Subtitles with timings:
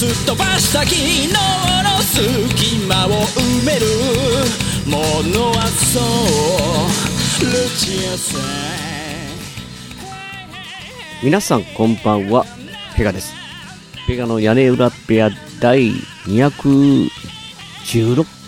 [0.00, 1.34] すっ飛ばした昨日の
[2.00, 3.84] 隙間を埋める
[4.86, 4.96] も
[5.28, 8.38] のはそうルチアさ
[11.22, 12.46] 皆さんこんばんは、
[12.96, 13.34] ペガです。
[14.06, 15.28] ペガの屋根裏部屋
[15.60, 15.90] 第
[16.24, 17.10] 216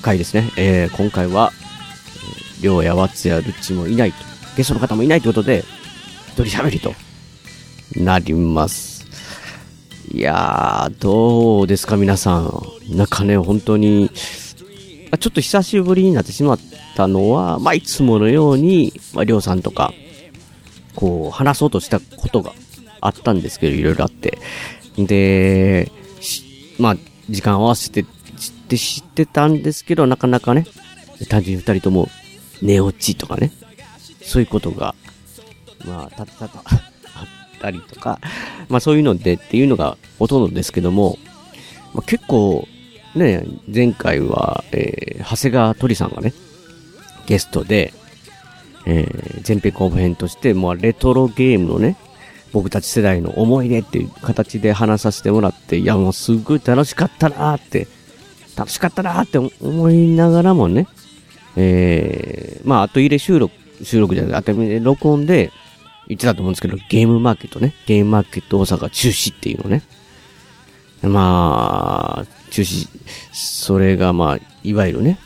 [0.00, 0.48] 回ですね。
[0.56, 1.53] えー、今回は、
[2.62, 4.16] りょうやわつやるっちもいないと、
[4.56, 5.64] ゲストの方もいないということで、
[6.28, 6.95] 一人喋りと
[7.95, 8.92] なります。
[10.11, 12.62] いやー、どうですか皆さん。
[12.91, 16.58] なんかね、本当に、ちょっと久しぶりになってしまっ
[16.97, 19.92] たのは、まあ、いつものように、まあ、りょうさんとか、
[20.97, 22.53] こう、話そうとしたことが
[23.00, 24.39] あったんですけど、いろいろあって。
[24.97, 25.92] で、
[26.78, 26.97] まあ、
[27.30, 30.67] 時間合わせて、知って知ってたんですけど、なかなかね、
[31.28, 32.08] 単純に二人とも
[32.61, 33.53] 寝落ちとかね、
[34.23, 34.95] そういうことが、
[35.86, 36.92] まあ、たった
[37.62, 38.18] たりとか、
[38.68, 41.16] まあそういうのでっていうのがほとんどですけども、
[41.94, 42.66] まあ、結構、
[43.14, 46.33] ね、前回は、えー、長谷川鳥さんがね、
[47.27, 47.92] ゲストで、
[48.86, 51.96] えー、前編後編として、もうレトロゲームのね、
[52.52, 57.86] 僕たち世代の思い出っていう形で話させてもらって、いやもうすっごい楽しかったなーって、
[58.56, 60.86] 楽しかったなーって思いながらもね、
[61.56, 65.50] えー、まあ後入れ収録、収録じゃない、後入れ録音で
[66.08, 69.83] 言ってたと思うんですけど、ゲームマーケットね、ゲームマーケット大阪中止っていうのね。
[71.02, 72.89] まあ、中止、
[73.33, 75.18] それがまあ、いわゆるね、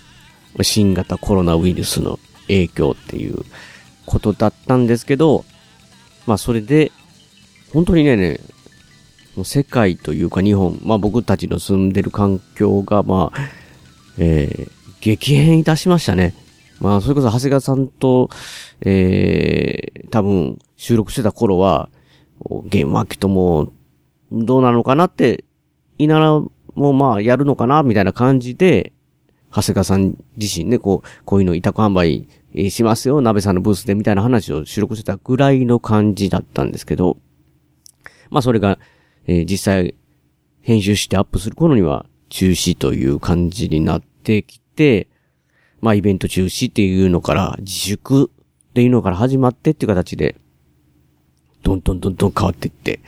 [0.62, 3.44] 新型コロナウイルスの影響っていう
[4.06, 5.44] ことだったんですけど、
[6.26, 6.92] まあそれで、
[7.72, 8.40] 本当にね、ね
[9.34, 13.40] もう世界というか日本、まあ僕たちの住んでる環境が、まあ、
[14.18, 14.70] えー、
[15.00, 16.34] 激変いたしましたね。
[16.80, 18.30] まあそれこそ長谷川さんと、
[18.80, 21.88] えー、多分収録してた頃は、
[22.66, 23.72] ゲームマーケットも
[24.30, 25.44] どうなのかなって、
[25.98, 26.50] いならも
[26.90, 28.92] うまあやるのかなみたいな感じで、
[29.50, 32.28] 長谷川さん自身ね、こう、こういうの委託販売
[32.70, 37.16] しますよ、鍋さんのブースでみたいな話を収録してたぐらいの感じだったんですけど、
[38.30, 38.78] まあそれが、
[39.26, 39.94] えー実際、
[40.60, 45.08] 編集してアップする頃には中止という感じになってきて、
[45.80, 48.30] まあイベント中止っていうのから自粛
[48.70, 50.36] っていうのから始まってっていう形で、
[51.66, 53.00] どんどんどんどん変わっていって、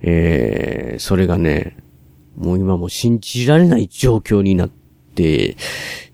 [0.00, 1.76] えー、それがね、
[2.36, 5.56] もう今も信じられない状況になって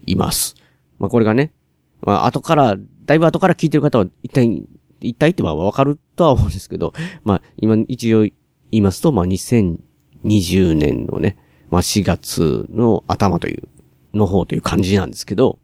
[0.06, 0.54] います。
[0.98, 1.52] まあこれがね、
[2.00, 4.66] まあ後から、だいぶ後から聞いてる方は一体、
[5.00, 6.94] 一体ってまあわかるとは思うんですけど、
[7.24, 8.32] まあ今一応言
[8.70, 11.36] いますと、まあ2020年のね、
[11.68, 13.68] まあ4月の頭という、
[14.14, 15.58] の方という感じなんですけど、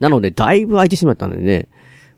[0.00, 1.68] なのでだいぶ空いてしまったのでね、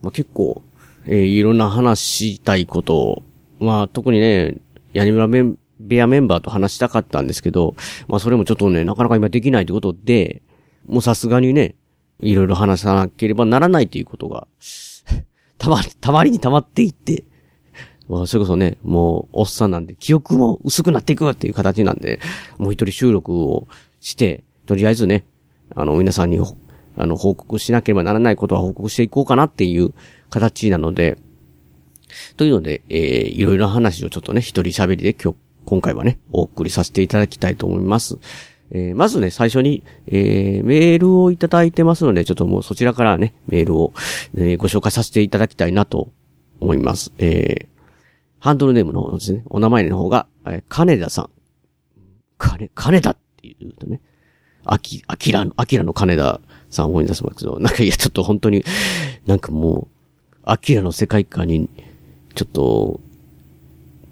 [0.03, 0.65] まあ結構、
[1.11, 3.23] えーいろんな話したいことを、
[3.59, 4.59] まあ特にね、
[4.93, 7.75] ヤニムラメン、部屋メンバーと話したかったんですけど、
[8.07, 10.43] まあそれもちょっとね、なかなか今できないということで、
[10.87, 11.75] もうさすがにね、
[12.21, 14.47] いろいろ話さなければならないということが、
[15.57, 17.25] たま、たまりにたまっていって、
[18.09, 22.21] まあ、それこそね、もう、おっさんなんで、記憶も薄くなっていくっていう形なんで、
[22.57, 23.69] もう一人収録を
[24.01, 25.25] して、とりあえずね、
[25.75, 26.41] あの、皆さんに、
[26.99, 29.95] あの、報告しなければならないことは報告していこうかなっていう
[30.31, 31.19] 形なので、
[32.37, 32.99] というので、えー、
[33.29, 38.19] いろいろな話をちょっとね、一人喋りで今日、今回はね、お送りさせていただきたいと思います。
[38.71, 43.93] えー、まずね、最初に、えー、メールをいただいてますので、ちょっともうそちらからね、メールを、
[44.37, 46.11] えーご紹介させていただきたいなと
[46.61, 47.13] 思います。
[47.19, 47.67] えー、
[48.41, 51.31] ハンドルネームの方ですね、お名前の方が、えー、金田さん。
[52.37, 54.01] 金、金田っていうとね、
[54.65, 58.65] あき、あきらの、あきらの金田さんを思い出すんですけど、なんかいや、ちょっと本当に、
[59.27, 61.69] なんかもう、あきらの世界観に、
[62.35, 63.01] ちょっと、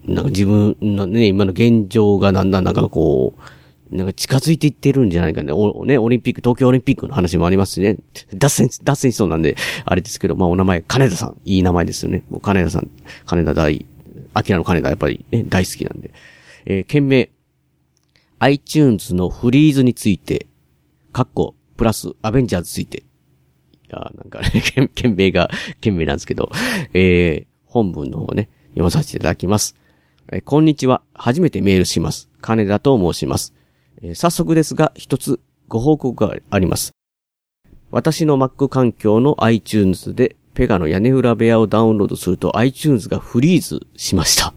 [0.04, 5.52] なんか自分のね、今の現状がだんだんなんかこう、なんか近づいていってるんじゃないかね。
[5.52, 7.96] お、ね、オリンピック、東京オリンピックの話もありますしね。
[8.34, 11.36] 脱線、脱線しそうなんで、あれですけど、まあお名前、金田さん。
[11.44, 12.24] いい名前ですよね。
[12.28, 12.90] もう金田さん、
[13.26, 13.86] 金田大、
[14.34, 16.10] アキラの金田やっぱりね、大好きなんで。
[16.64, 17.30] えー、件名、
[18.40, 20.46] iTunes のフリーズについて、
[21.12, 22.98] カッコ、プラス、アベンジャーズついて。
[22.98, 23.02] い
[23.88, 25.50] やなんかね、 件件名が、
[25.80, 26.50] 件名なんですけど、
[26.92, 29.76] えー、本文の方ね、読まさせていただきます。
[30.32, 31.02] えーこんにちは。
[31.14, 32.28] 初めてメールします。
[32.40, 33.54] 金田と申します。
[34.02, 36.92] えー早速ですが、一つご報告があります。
[37.90, 44.52] 私の Mac 環境の iTunes でペガの屋根裏部屋をダウンロードすると iTunes がフリーズしました。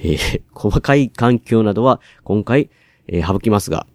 [0.00, 2.68] えー細かい環境などは今回、
[3.06, 3.86] えー省きますが、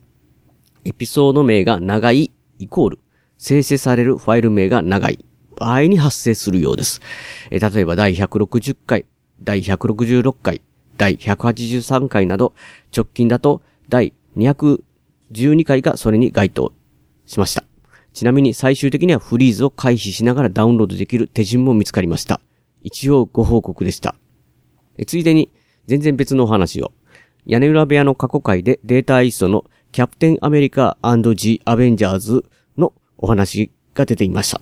[0.83, 3.00] エピソード名が長いイコール、
[3.38, 7.02] 生成されるファイル名が長い場合に発生するようです。
[7.52, 9.06] え例えば第160回、
[9.42, 10.62] 第166回、
[10.98, 12.54] 第183回など、
[12.96, 16.74] 直近だと第212回がそれに該当
[17.26, 17.64] しました。
[18.14, 22.42] ちなみに最終的にはフリーズを回避しながらダウンロードできる手順も見つかりました。
[22.84, 24.16] 一応ご報告でした。
[24.98, 25.52] えついでに、
[25.88, 26.92] 全然別のお話を。
[27.46, 32.45] 屋根裏部屋の過去回でデータイーストのキャプテンアメリカ &G アベンジャーズ
[32.80, 34.60] のお話が出ていました。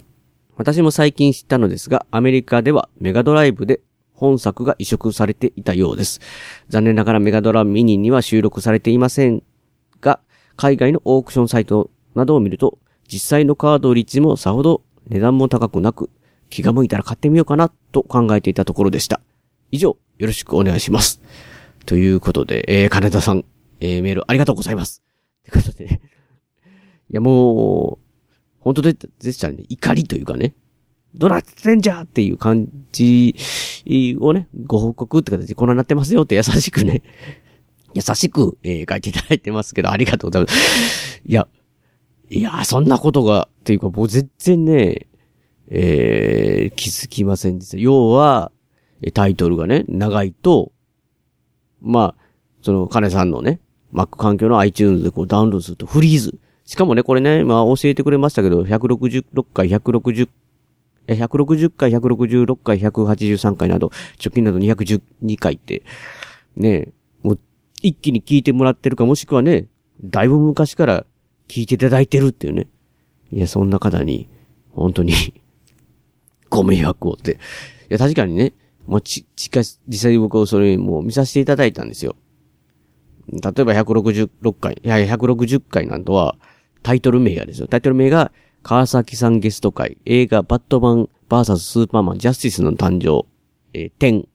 [0.58, 3.80] 私も最近知ったのですが、アメリカではメガドライブで
[4.14, 6.20] 本作が移植されていたようです。
[6.68, 9.42] 残念ながらメガドラミニには収録されていません
[10.02, 10.20] が、
[10.58, 16.10] 海外のオークションサイトなどを見ると、実際のカード率もさほど値段も高くなく、
[16.50, 19.22] 気が向いたら買ってみようかなと考えていたところでした。
[19.72, 21.22] 以上、よろしくお願いします。
[21.86, 23.46] ということで、えー、金田さん、
[23.80, 25.02] えー、メールありがとうございます。
[25.44, 26.02] ということでね。
[27.10, 29.64] いや、もう、本当で、でしたね。
[29.70, 30.56] 怒りというかね。
[31.14, 33.36] どうなってんじゃっていう感じ
[34.20, 37.02] をね、ご報告って形でこんなになってますよって優しくね、
[37.94, 41.22] 優しく、えー書いていただいてますけど、ありがとうございます。
[41.26, 41.48] いや、
[42.30, 45.08] いや、そんなことが、っていうか、もう全然ね、
[45.70, 47.78] えー気づきませんでした。
[47.78, 48.52] 要は、
[49.14, 50.72] タイトルがね、長いと、
[51.82, 52.24] まあ、
[52.62, 53.60] その、金さんのね、
[53.94, 56.40] Mac 環境の iTunes でこうダウンロードするとフリーズ。
[56.66, 60.30] しかもね、これね、まあ教えてくれましたけど、166回、160、
[61.08, 63.92] え、160回、166回、183回など、
[64.24, 65.84] 直近など212回って、
[66.56, 66.94] ね、
[67.24, 67.40] もう、
[67.82, 69.68] 一気に聞いてもらってるか、もしくはね、
[70.04, 71.06] だいぶ昔から
[71.48, 72.68] 聞いていただいてるっていうね。
[73.32, 74.30] いや、そんな方に、
[74.72, 75.14] 本当に、
[76.50, 77.34] ご迷惑をって。
[77.34, 77.36] い
[77.90, 78.54] や、確かにね、
[78.86, 82.16] もうち、近い、実際に僕はそれもう見させていただいたんですよ。
[83.30, 86.36] 例えば166回、いや、160回なんとは、
[86.84, 87.68] タイトル名がですよ。
[87.68, 88.32] タイトル名が、
[88.64, 93.28] 川崎さんゲスト会、映画バットマン VS スーパーマンジャスティスの誕生、
[93.74, 94.28] えー、点、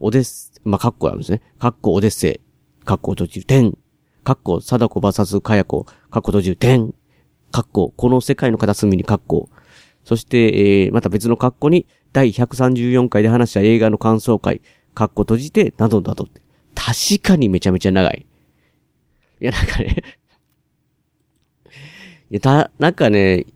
[0.00, 1.42] オデス、まあ、カッコなんですね。
[1.58, 3.76] カッコオデッセイ、カッコ途中、点、
[4.24, 6.94] カッコ貞子 VS カヤコ、カッコ途中、点、
[7.52, 9.50] カッコ、この世界の片隅にカッコ、
[10.04, 14.62] そして、えー、また別のカッコに、第134回で話した映画の感想会、
[14.94, 16.40] カッコ閉じて、などなどって。
[16.76, 18.26] 確かにめちゃめちゃ長い。
[19.40, 19.96] いや、なんかね、
[22.30, 23.46] いや、た、なんかね、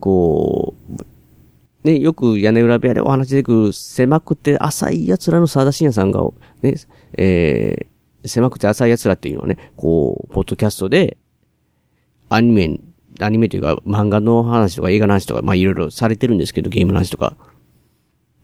[0.00, 6.22] こう、ね、よく屋根裏部屋でお話出てくる狭くて浅い奴らの沢田信也さんが、
[6.62, 6.74] ね、
[7.16, 11.16] えー、狭くて浅い奴らっていうのをね、こう、ポッドキャストで、
[12.28, 12.80] アニメ、
[13.20, 17.36] アニメというか漫画の話とか映画の話とか、まあいろいろされてるんですけど、ゲームの話とか。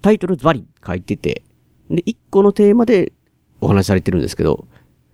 [0.03, 1.43] タイトルズバリ書いてて、
[1.91, 3.13] で、一個のテーマで
[3.61, 4.67] お話しされてるんですけど、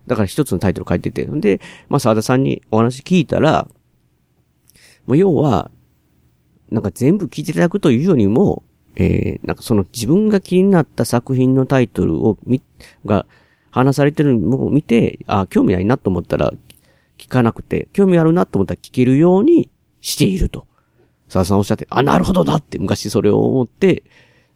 [0.06, 3.68] だから一つのタイトル書いてて、んで、まあ沢田さんにお話聞いたら、
[5.06, 5.70] もう要は、
[6.70, 8.64] なんか全部聞いていただくというよりも、
[8.96, 12.62] えー、なんかその自分が気になった作品のタイトルをみ、
[13.04, 13.26] が
[13.70, 16.52] 話されてるのを見て、あ、興味ないなと思ったら
[17.18, 20.66] 聞かなくて、興味あるなと思ったら聞けるようにしていると。
[21.28, 24.02] 沢田さんおっしゃって、あ、なるほどだって昔それを思って、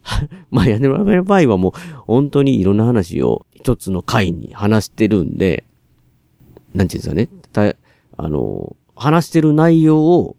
[0.51, 1.73] まあ、屋根裏部屋場合はもう、
[2.07, 5.65] 本当にいろんな話を一つの回に話してるんで、
[6.75, 7.29] なんていうんですかね。
[7.53, 7.77] た、
[8.17, 10.37] あの、話してる内容を、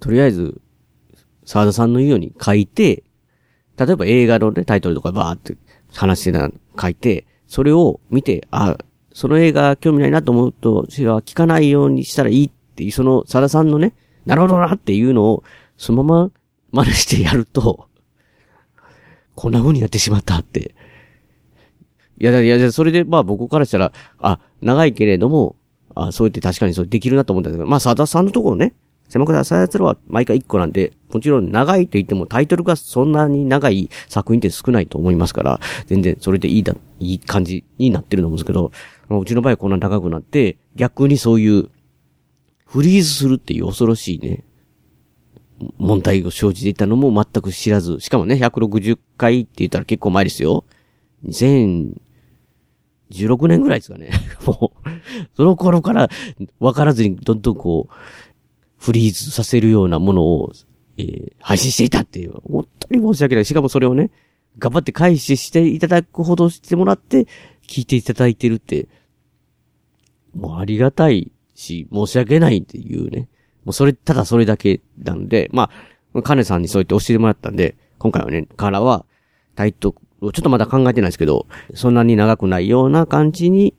[0.00, 0.60] とりあえず、
[1.44, 3.02] 沢田さんの言うように書いて、
[3.76, 5.56] 例えば映画のね、タイトルとかバーって
[5.92, 8.76] 話してた書いて、それを見て、あ、
[9.12, 13.94] その映画興味ないなと思うと、それは聞かないようにしたらいいっていう、その沢田さんのね、
[14.26, 15.42] なるほどなっていうのを、
[15.76, 16.30] そのま
[16.72, 17.88] ま真似してやると、
[19.34, 20.74] こんな風になってしまったって。
[22.18, 25.56] いや、いや、それで、まあ僕からしたら、あ、長いけれども、
[25.94, 28.74] あ、そう言って確かにそうできるなと思ったんだけど、まあ、佐田さんのところね、
[29.08, 38.70] 狭くて浅い奴らは毎回一個なんで、もちろん長いと言ってもタイトルがそんなに長い作品って少ないと思いますから、全然それでいいだ、いい感じになってると思うんですけど、
[39.10, 41.68] うちの場合はこんな長くなって、逆にそういう、
[42.66, 44.44] フリーズするっていう恐ろしいね、
[45.78, 50.64] 問題を生じていたのも全く知らず、しかもね、160回って言ったら結構前ですよ。
[51.26, 51.94] 2016
[53.48, 54.10] 年ぐらいですかね。
[54.46, 54.88] もう、
[55.36, 56.08] その頃から
[56.58, 57.94] 分からずにどんどんこう、
[58.78, 60.52] フリーズさせるようなものを、
[60.96, 63.44] えー配信していたっていう、本当に申し訳ない。
[63.44, 64.10] しかもそれをね、
[64.58, 67.26] 頑張って開始していただくほどしてもらって、
[67.66, 68.88] 聞いていただいてるって、
[70.34, 73.28] もうありがたいし、申し訳ないっていうね。
[73.70, 75.70] もうそれ、ただそれだけなんで、ま
[76.12, 79.06] あ、カネさんにそう言って教えてもらったんで、今回はね、からは、
[79.54, 83.74] タイトル、ちょっとまだ考えてないですけど、そんなに長くないような感じに、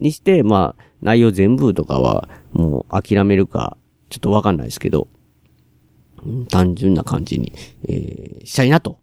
[0.00, 3.76] にして、まあ、内容全部とかは、もう諦めるか、
[4.08, 5.06] ちょっとわかんないですけど、
[6.50, 7.52] 単純な感じに、
[7.84, 8.98] えー、したいなと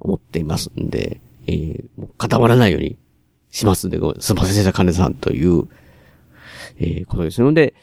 [0.00, 2.98] 思っていますんで、えー、もう固まらないように
[3.50, 5.68] しますんで、すみませんでした、金さんという、
[6.78, 7.74] えー、ことですので、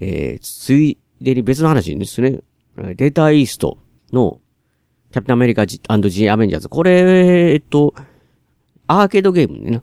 [0.00, 2.40] えー、ついでに別の話ですね。
[2.76, 3.78] データイースト
[4.12, 4.40] の
[5.12, 6.68] キャプテンアメリカ &G アベンジャーズ。
[6.68, 7.94] これ、えっと、
[8.86, 9.82] アーケードゲームね、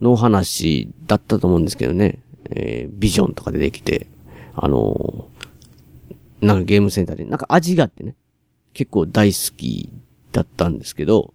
[0.00, 2.20] の話だったと思うんですけどね。
[2.50, 4.06] えー、ビジョンとかでできて、
[4.54, 8.14] あのー、なんかゲームセンターで、なんか味があってね、
[8.72, 9.90] 結構大好き
[10.32, 11.34] だったんですけど、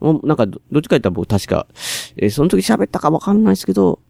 [0.00, 1.66] なんかど、どっちか言ったら僕確か、
[2.16, 4.00] えー、その時喋ったかわかんないですけど、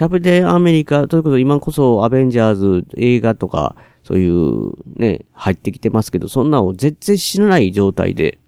[0.00, 8.38] キャプテンアメリカ、ということで今こそアベンジャーズ映画とか、そういうね、入ってきてますけど、そんなの絶対知らない状態で、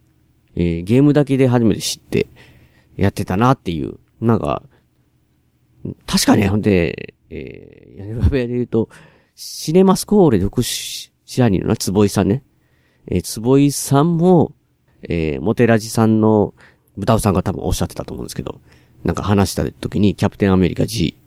[0.54, 2.28] えー、ゲームだけで初めて知って、
[2.96, 4.62] やってたなっていう、なんか、
[6.06, 8.88] 確かね、ほんで、えー、屋根裏部屋で言うと、
[9.34, 12.44] シネマスコーレ独支配人のな、坪井さんね。
[13.08, 14.54] えー、坪井さんも、
[15.02, 16.54] えー、モテラジさんの、
[16.96, 18.62] 豚尾さんが多分おっしゃってたと思うんですけど、
[19.04, 21.18] なんか話した時に、キャプテンアメリカ G、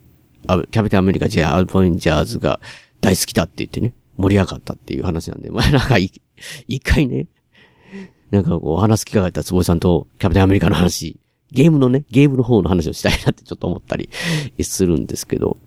[0.46, 2.60] キャプテンアメリカ G アルフォンジャーズが
[3.00, 6.20] 大好きだって言ってね、盛り上がったっていう話なんで、まあなんか一
[6.82, 7.26] 回ね、
[8.30, 11.18] なんかこう話す機会があったら坪井さんとキャプテンアメリカの話、
[11.50, 14.10] ゲームのね、ゲームの方の話をしたいなってちょっと思ったり
[14.62, 15.58] するんですけど、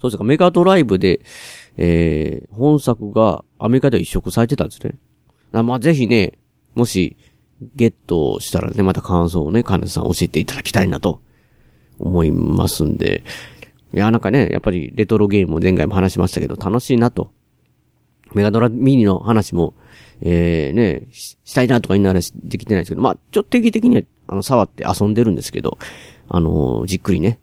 [0.00, 1.20] そうですか、メガドライブで、
[1.76, 4.98] えー、本作がアメリカでは移植されてたんですね。
[5.52, 6.38] まあ、ぜひね、
[6.74, 7.16] もし、
[7.74, 11.20] ゲットしたらね、また感想をね、カネさん教えていただきたいなと
[11.98, 13.24] 思いますんで、
[13.94, 17.30] いや、なんかね、やっぱりレトロゲームも前回も話しましたけど、楽しいなと。
[18.34, 19.74] メガドラミニの話も、
[20.20, 25.78] えー、ね、したいなとか言いながらできてないですけど、まあ、ちょっと定期的には、あの、触って遊んでるんですけど、
[26.28, 27.38] あのー、じっくりね、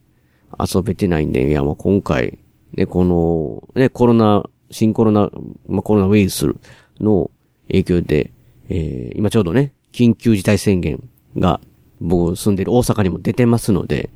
[0.60, 2.38] 遊べてないんで、いや、もう今回、
[2.74, 5.32] ね、この、ね、コロナ、新コロナ、
[5.68, 6.54] まあ、コロナウイルス
[7.00, 7.32] の
[7.68, 8.32] 影響で、
[8.70, 11.60] えー、今ちょうどね、緊急事態宣言が、
[12.02, 14.10] 僕住んでる大阪にも出てますので、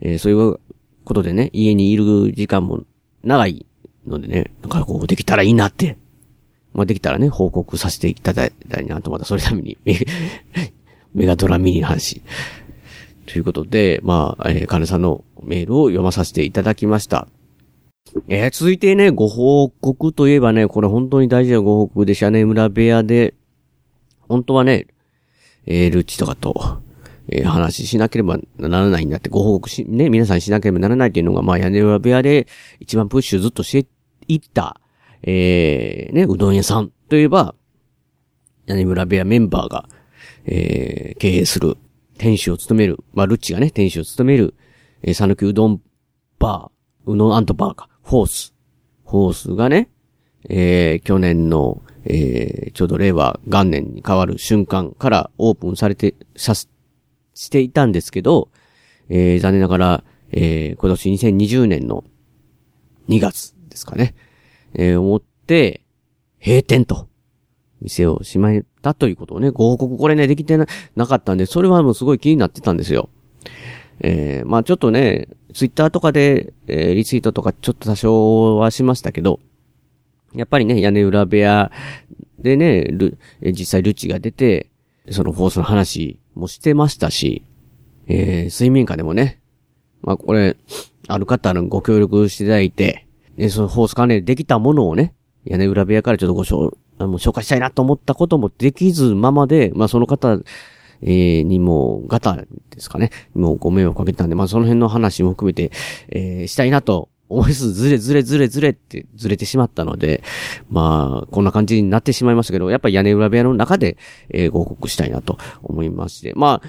[0.00, 0.60] えー、そういう
[1.04, 2.84] ことでね、家にいる時間も
[3.24, 3.66] 長い
[4.06, 5.96] のでね、なんかこうできたらいいなって、
[6.74, 9.76] まあ、できたらね、報告させていただいたいなと、またそれために
[11.14, 12.22] メガドラミニの話。
[13.26, 17.28] ということで、まあ、えー、カネさんのメールを読まさせていただきました。
[18.28, 23.34] えー、続いてね、ご報告といえばね、これ本当に大事なご報告で、シャネ村部屋で、
[24.20, 24.86] 本当はね、
[25.66, 26.82] えー、ルッチとかと、
[27.32, 32.46] えー、話しなければならないんだってご報告し、ね、皆さんしなければならないっていうのが、まあ、屋根裏部屋で
[32.78, 33.88] 一番プッシュずっとして
[34.28, 34.80] いった、
[35.22, 37.54] えー、ね、うどん屋さんといえば、
[38.66, 39.88] 屋根裏部屋メンバーが、
[40.44, 41.76] えー、経営する、
[42.18, 44.54] 店主を務める、まあ、ルッチがね、店主を務める、
[45.02, 45.80] えー、さぬきうどん
[46.38, 48.54] バー、うどんバーか、フォース。
[49.04, 49.88] フォースがね、
[50.48, 56.68] えー、去年の、えー、ちょうど令和元年に変わる瞬間からオープンされて、さす、
[57.34, 58.50] していたんですけど、
[59.08, 62.04] えー、残念ながら、えー、今年2020年の
[63.08, 64.14] 2月ですかね。
[64.74, 65.82] えー、思って、
[66.44, 67.08] 閉店と、
[67.80, 73.10] 店をしまったということをね、ご報告これね、できてななかったんで、それはもうすごい気になってたんですよ。
[74.00, 79.40] えー、まあちょっとね、ツイッターとかで、えー、リツイートとかちょっと多少はしましたけど、
[80.34, 81.70] やっぱりね、屋根裏部屋
[82.38, 82.88] でね、
[83.42, 84.70] 実際ルチが出て、
[85.10, 87.44] そのフォースの話もしてましたし、
[88.06, 89.40] えー、水面下でもね、
[90.02, 90.56] まあこれ、
[91.08, 100.38] ある方のご協力していただいて、で、そのフォース関連できたものをね、屋根裏部屋からちょっとご紹紹介したいなと思ったこともできずままで、まあその方、
[101.02, 102.46] えー、にも、ガタで
[102.78, 105.72] すかね、もうご迷惑かけたんで、まあその辺の話も含めて、
[106.08, 110.22] えー、したいなと思いつつ、ずれずれずれずれってずれてしまったので、
[110.70, 113.96] まあ、こんな感じになってしまいましたけど、やっぱり屋根裏部屋の中で、
[114.28, 116.32] えー、ご報告したいなと思いまして。
[116.34, 116.60] ま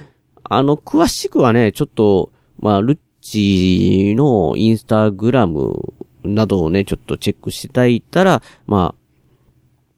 [0.43, 5.93] あ、あの、詳しくはね、ちょっと、まあ、ルッチのインスタグラム
[6.24, 9.03] などをね、ちょっとチェックしていただいたら、まあ、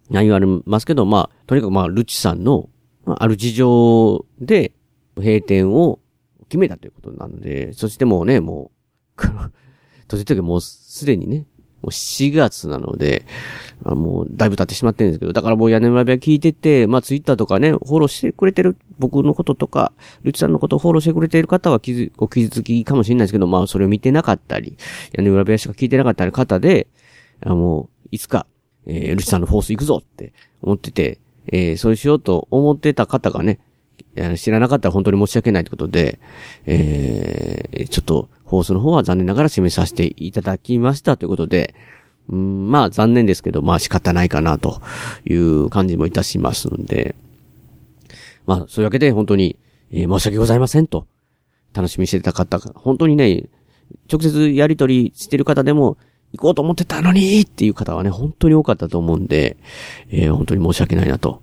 [0.10, 2.70] 何言われますけど、まあ、とにかくまあ、ルッチさんの、
[3.06, 4.72] まあ、ある事情で、
[5.18, 6.00] 閉店を
[6.50, 8.72] 決めたということなので、そしてもうね、も
[9.18, 9.22] う
[10.06, 11.46] 閉じてるもうすでにね、
[11.82, 13.26] もう7月なので、
[13.84, 19.92] あもうだいぶ経ってしまってるんですけど、だからもう屋根裏部屋聞いてて、まあツイッターとかね、フォローしてくれてる僕のこととか、
[20.24, 24.78] ルチさんのことをフォローしてくれてる方は気づ、ご気づきかもしれないですけど、まあそれを見てなかったり、
[25.14, 26.88] 屋根裏部屋しか聞いてなかったり方で、
[27.42, 28.48] あもう、いつか、
[28.88, 31.20] えー、ルチさんのフォース行くぞって思ってて、
[31.52, 33.60] えー、そうしようと思ってた方がね、
[34.38, 36.20] 知らなかったら本当に申し訳ないってことで、
[36.66, 41.76] えー、ちょっと、フォースの方は残念ながら締めさせていただきましたということで、
[42.30, 44.82] うん、まあ残念ですけど、まあ仕方ないかなと
[45.26, 47.16] いう感じもいたしますので、
[48.46, 49.58] まあそういうわけで本当に、
[49.92, 51.08] えー、申し訳ございませんと、
[51.74, 53.50] 楽しみにしてた方、本当にね、
[54.12, 55.98] 直接やりとりしてる方でも、
[56.34, 59.58] 行こうと思ってたのにっていう方はね、本当に多かったと思うんで、
[60.10, 61.42] えー、本当に申し訳ないなと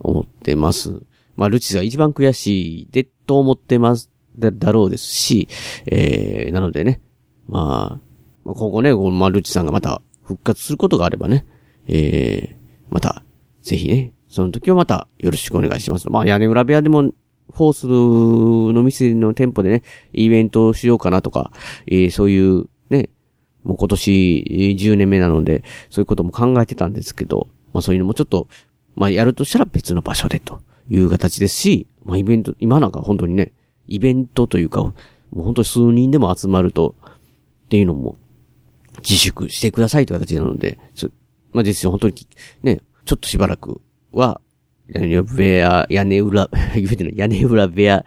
[0.00, 1.02] 思ってます。
[1.36, 5.48] まあ、ルチスが一番悔しいで、と思ってます、だ、だろうですし、
[5.86, 7.00] えー、なのでね、
[7.48, 11.46] まあ、今後ね、この、まあ、ルチさんがまた復活することがあればね、
[11.86, 13.24] えー、また、
[13.62, 16.10] ぜひね、その時はまたよろしくお願いします。
[16.10, 21.52] まあ、屋根裏部屋でも、フォースの店の店舗でね、イベントをしようかなとか、
[21.86, 23.10] えー、そういうね、
[23.62, 28.48] もう今年10年目なので、そういうことも考えてたんですけど、まあそういうのもちょっと、
[28.94, 33.52] まあやるとしたら別の場所でという形ですし、まあイベント、今なんか本当にね、
[33.92, 34.94] イベントというか、も
[35.36, 36.94] う本当に数人でも集まると、
[37.66, 38.16] っていうのも、
[38.98, 40.78] 自粛してくださいという形なので、
[41.52, 42.14] まあですよ、本当に、
[42.62, 43.82] ね、ちょっとしばらく
[44.12, 44.40] は、
[44.88, 46.48] 屋根裏屋、根裏、
[47.14, 48.04] 屋根裏部屋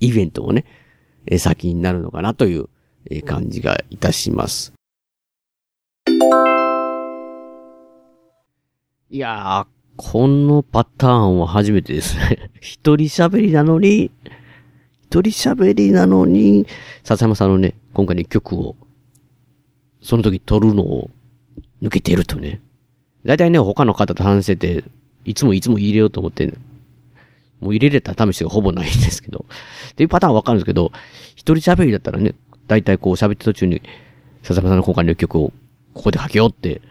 [0.00, 0.64] イベントもね、
[1.38, 2.68] 先になるのかなという、
[3.26, 4.72] 感じがいたします。
[9.10, 12.50] いやー、このパターンは初めてですね。
[12.60, 14.10] 一人喋りなのに、
[15.14, 16.66] 一人喋りなのに、
[17.04, 18.74] 笹山さんのね、今回の曲を、
[20.02, 21.08] その時撮るのを
[21.80, 22.60] 抜けてるとね。
[23.24, 24.82] だいたいね、他の方と話して、
[25.24, 26.54] いつもいつも入れようと思って、ね
[27.60, 29.46] もう入れれた試しがほぼないんですけど。
[29.92, 30.90] っていうパターンはわかるんですけど、
[31.36, 32.34] 一人喋りだったらね、
[32.66, 33.82] だいたいこう喋って途中に、
[34.42, 35.52] 笹山さんの今回の曲を
[35.94, 36.82] ここでかけようって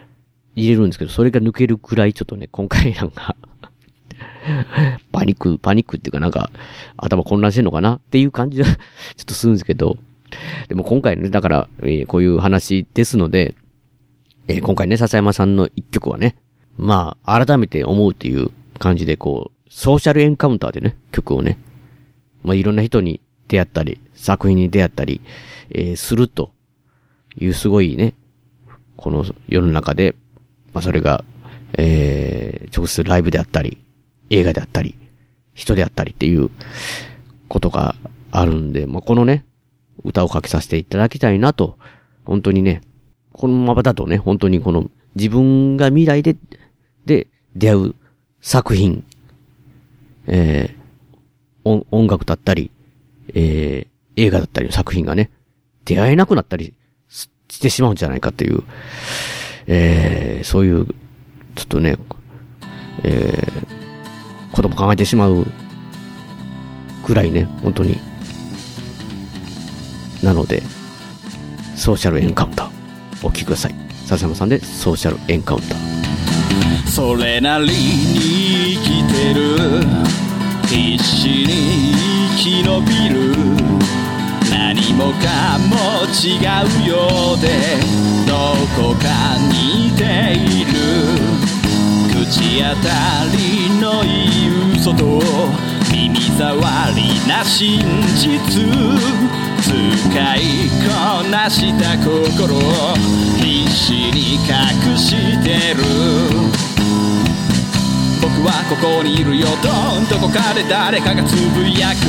[0.55, 3.35] 入れるんですけど、それが抜けるくらいちょっとね、今回なんか
[5.11, 6.51] パニック、パニックっていうかなんか、
[6.97, 8.73] 頭混乱してんのかなっていう感じは ちょ
[9.23, 9.97] っとするんですけど、
[10.67, 13.55] でも今回ね、だから、えー、こういう話ですので、
[14.47, 16.35] えー、今回ね、笹山さんの一曲はね、
[16.77, 21.57] まあ、改めて思うっていう感じで、こう、ソーシャルエンカウンターでね、曲をね、
[22.43, 25.21] まあ、いろんな人に出会ったり、作品に出会ったり、
[25.69, 26.51] えー、すると
[27.39, 28.15] いうすごいね、
[28.95, 30.15] この世の中で、
[30.73, 31.23] まあ、それが、
[31.77, 33.77] えー、直接ライブであったり、
[34.33, 34.95] 映画であったり、
[35.53, 36.49] 人であったりっていう
[37.47, 37.95] ことが
[38.31, 39.45] あるんで、まあ、このね、
[40.03, 41.77] 歌をかけさせていただきたいなと、
[42.25, 42.81] 本当にね、
[43.31, 46.35] このままだとね、本当にこの自分が未来で、
[47.05, 47.95] で出会う
[48.41, 49.03] 作品、
[50.27, 52.71] えー、音楽だったり、
[53.33, 55.29] えー、映画だったりの作品がね、
[55.85, 56.73] 出会えなくなったり
[57.09, 58.63] してしまうんじゃないかっていう、
[59.67, 60.87] えー、そういう、
[61.55, 61.97] ちょっとね、
[63.03, 63.72] えー、
[64.53, 65.45] ことも考えてしまう
[67.03, 67.99] くらいね、本当に。
[70.23, 70.63] なので、
[71.75, 73.75] ソーシャルエンカウンター、お聞きください。
[74.05, 76.87] 笹山さんでソーシャルエンカウンター。
[76.87, 77.71] それなりに
[78.75, 79.57] 生きてる
[80.67, 81.93] 必死に
[82.37, 83.35] 生き延びる
[84.51, 85.75] 何もかも
[86.13, 86.37] 違
[86.85, 86.93] うよ
[87.35, 87.47] うで
[88.27, 88.33] ど
[88.75, 89.07] こか
[89.49, 90.03] 似て
[90.35, 90.71] いる
[92.33, 92.89] 口当た
[93.31, 95.21] りのいい嘘と
[95.91, 96.59] 耳障
[96.95, 97.79] りな真
[98.15, 98.65] 実
[99.61, 102.95] 使いこなした心を
[103.37, 105.83] 必死に隠してる。
[108.19, 109.45] 僕はここにいるよ。
[109.61, 112.01] とどこかで誰かがつぶやく。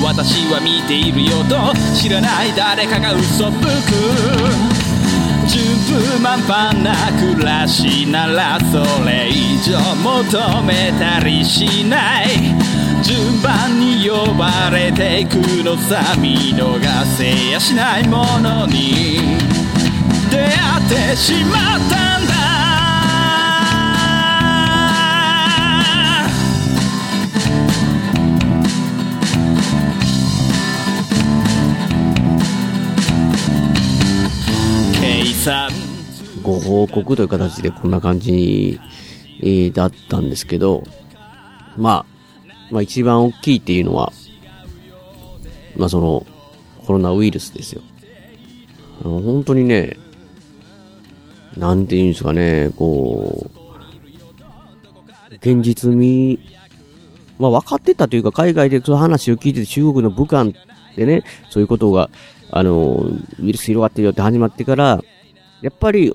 [0.00, 1.42] 私は見ているよ。
[1.42, 4.73] と知らない誰かが嘘吹く。
[5.46, 12.28] 順風満帆な暮らしならそれ以上求めたりしない。
[13.02, 16.80] 順番に呼ばれていくのさ見逃
[17.16, 19.20] せやしないものに。
[20.30, 22.43] 出会ってしまったんだ。
[36.42, 38.80] ご報告という形でこんな感じ、
[39.74, 40.84] だったんですけど、
[41.76, 42.06] まあ、
[42.70, 44.10] まあ一番大きいっていうのは、
[45.76, 46.26] まあその、
[46.86, 47.82] コロナウイルスですよ。
[49.02, 49.98] あの本当にね、
[51.58, 56.38] なんて言うんですかね、こう、現実味、
[57.38, 60.50] まあ分かってたというか、海外でその話を聞いてて、中国の武漢
[60.96, 62.08] でね、そういうことが、
[62.50, 65.02] あの、ウイルス広がってるよって始まってから、
[65.64, 66.12] やっぱり、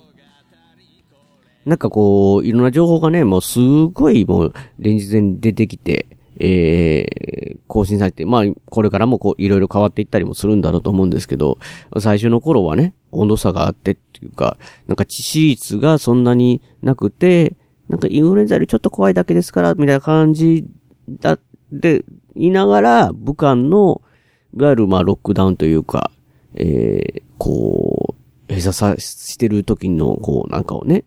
[1.65, 6.05] なんかこう、いろんな情報がね、もうすごいもう連日に出てきて、
[6.37, 11.57] えー、更新されて、まあ、これからもこう、いろいろ変わっていったりもするんだろうと思うんですけど、
[11.99, 17.55] 最初の頃はね、温度差があってっていうか、なんか致死率がそんなになくて、
[17.87, 20.63] なんかインフルエンザよりちょっと怖いだけですから、みたいな感じ
[21.09, 21.39] だっ
[21.81, 24.03] て、いながら、武漢の、
[24.55, 26.11] いわゆるまあ、ロックダウンというか、
[26.53, 27.98] えー、こう、
[28.49, 31.05] 閉鎖さしてる時の、こう、なんかをね、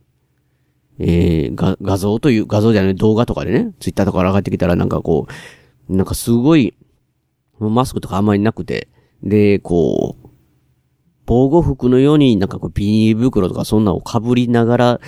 [0.98, 5.26] えー、が、画像という、画像じゃない動画とかでね、ツイッターとか上がってきたらなんかこ
[5.88, 6.74] う、なんかすごい、
[7.58, 8.88] マスクとかあんまりなくて、
[9.22, 10.28] で、こう、
[11.26, 15.00] 防護服のようになんかこうビニール袋とかそんなを被りながら、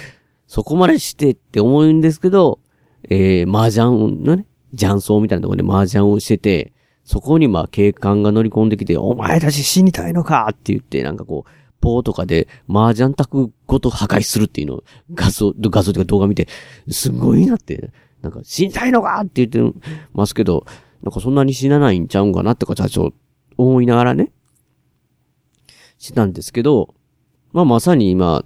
[0.46, 2.60] そこまでしてって思うんですけど、
[3.08, 6.72] えー、麻雀のね、雀荘みたいなところで麻雀をしてて、
[7.04, 11.50] そこにまあ警官が乗り込んできて、お前たち死にたいのかって言って、なんかこう、
[11.84, 16.48] 棒とかで麻雀卓ごと破壊するっていうのを画像、画像とか動画見て、
[16.90, 17.92] すごいなって、
[18.22, 19.78] なんか死にたいのかって言って
[20.14, 20.64] ますけど、
[21.02, 23.12] なんかそんなに死なないんちゃうんかなってか、ちょっと
[23.58, 24.32] 思いながらね、
[25.98, 26.94] したんですけど、
[27.52, 28.44] まあまさに今、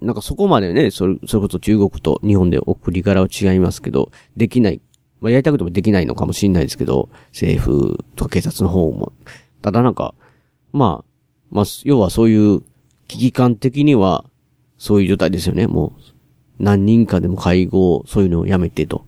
[0.00, 4.80] なんかそこまでね、それ、それこそ中国と日本で送り柄は違いますけど、できない。
[5.20, 9.12] まあやりたくてもできないのかもしれないですけど、政府とか警察の方も。
[9.62, 10.14] ただなんか、
[10.72, 11.15] まあ、
[11.50, 12.62] まあ、要はそういう
[13.08, 14.24] 危機感的には、
[14.78, 15.66] そういう状態ですよね。
[15.66, 16.00] もう、
[16.58, 19.06] 何人かでも会合、そういうのをやめてと。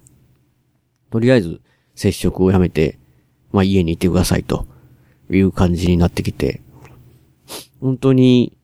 [1.10, 1.60] とりあえず、
[1.94, 2.98] 接触をやめて、
[3.52, 4.66] まあ家にいてくださいと
[5.30, 6.62] いう感じになってきて、
[7.80, 8.56] 本当に、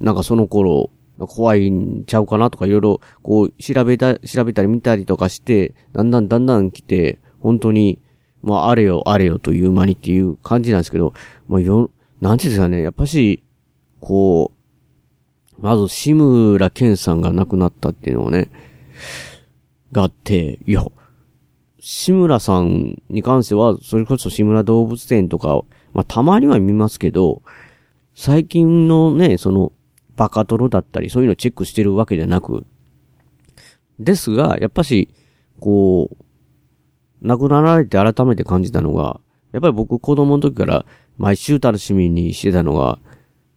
[0.00, 8.00] なんかその頃、怖いんちゃうかなとかいろいろ、こう、調べた、調べたり見たりとかして、だんだんだんだん来て、本当に、
[8.42, 11.12] まあ、あれよ、あれよという間にっていう感じなんですけど、
[11.48, 13.42] まあ、よ、なんていうんですかね、やっぱし、
[14.00, 14.52] こ
[15.58, 18.50] う、まず、志村けんさんが亡くなったっていうのをね、
[19.92, 20.84] があって、いや、
[21.80, 27.42] 志村さんに関しては、それこそ志村動物園とか、まあ、たまには見ますけど、
[28.14, 29.72] 最近のね、その、
[30.16, 32.66] バカトロだったり、そういうのチェックしてるわけじゃなく、
[33.98, 35.08] ですが、やっぱし、
[35.60, 36.24] こう、
[37.22, 39.20] 亡くなられて改めて感じたのが、
[39.52, 40.84] やっぱり僕子供の時から
[41.18, 42.98] 毎週楽しみにしてたのが、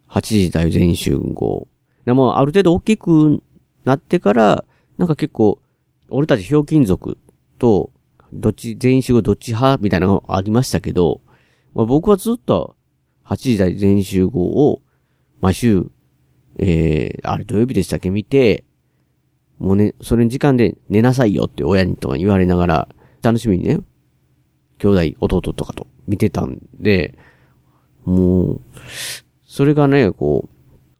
[0.09, 1.67] 8時台全集合。
[2.05, 3.41] でも、ある程度大きく
[3.85, 4.65] なってから、
[4.97, 5.61] なんか結構、
[6.09, 7.17] 俺たちひょうきん族
[7.59, 7.91] と、
[8.33, 11.21] どっち、全員集合どっち派みたいなのがありましたけど、
[11.73, 12.75] まあ、僕はずっと、
[13.25, 14.81] 8時台全員集合を、
[15.39, 15.89] 毎週、
[16.57, 18.65] えー、あれ土曜日でしたっけ見て、
[19.59, 22.89] もうね、それの時間で寝なさいよって親にとか言われながら、
[23.21, 23.79] 楽しみにね、
[24.79, 27.17] 兄弟、弟とかと見てたんで、
[28.05, 28.61] もう、
[29.45, 30.49] それがね、こ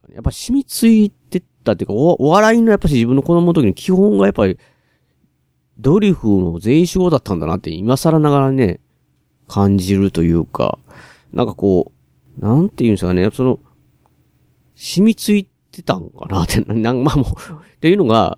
[0.09, 4.57] う、やっぱ染みついてったっていうか、お笑いのやっぱし自分の子供の時に基本がやっぱり、
[5.79, 8.79] ドリフの全員集合だったんだなって今更ながらね、
[9.47, 10.77] 感じるというか、
[11.33, 11.91] なんかこ
[12.39, 13.59] う、なんて言うんですかね、その、
[14.75, 18.37] 染みついてたんかなって、 なんまあもう、っていうのが、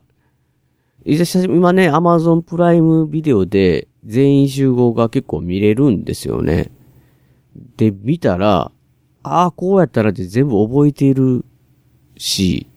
[1.06, 6.71] 今ね、アマゾンプライムビデオで全員集合が結構見れるんですよね。
[7.78, 8.72] で、見たら、
[9.24, 11.46] ああ、こうやったらって全部覚えている
[12.18, 12.68] し、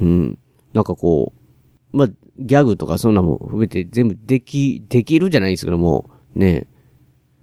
[0.00, 0.38] うん。
[0.72, 1.32] なんかこ
[1.92, 6.66] う、まあ、ギャグとかそんなも含めて全部でき、できるじゃないですけども、ね。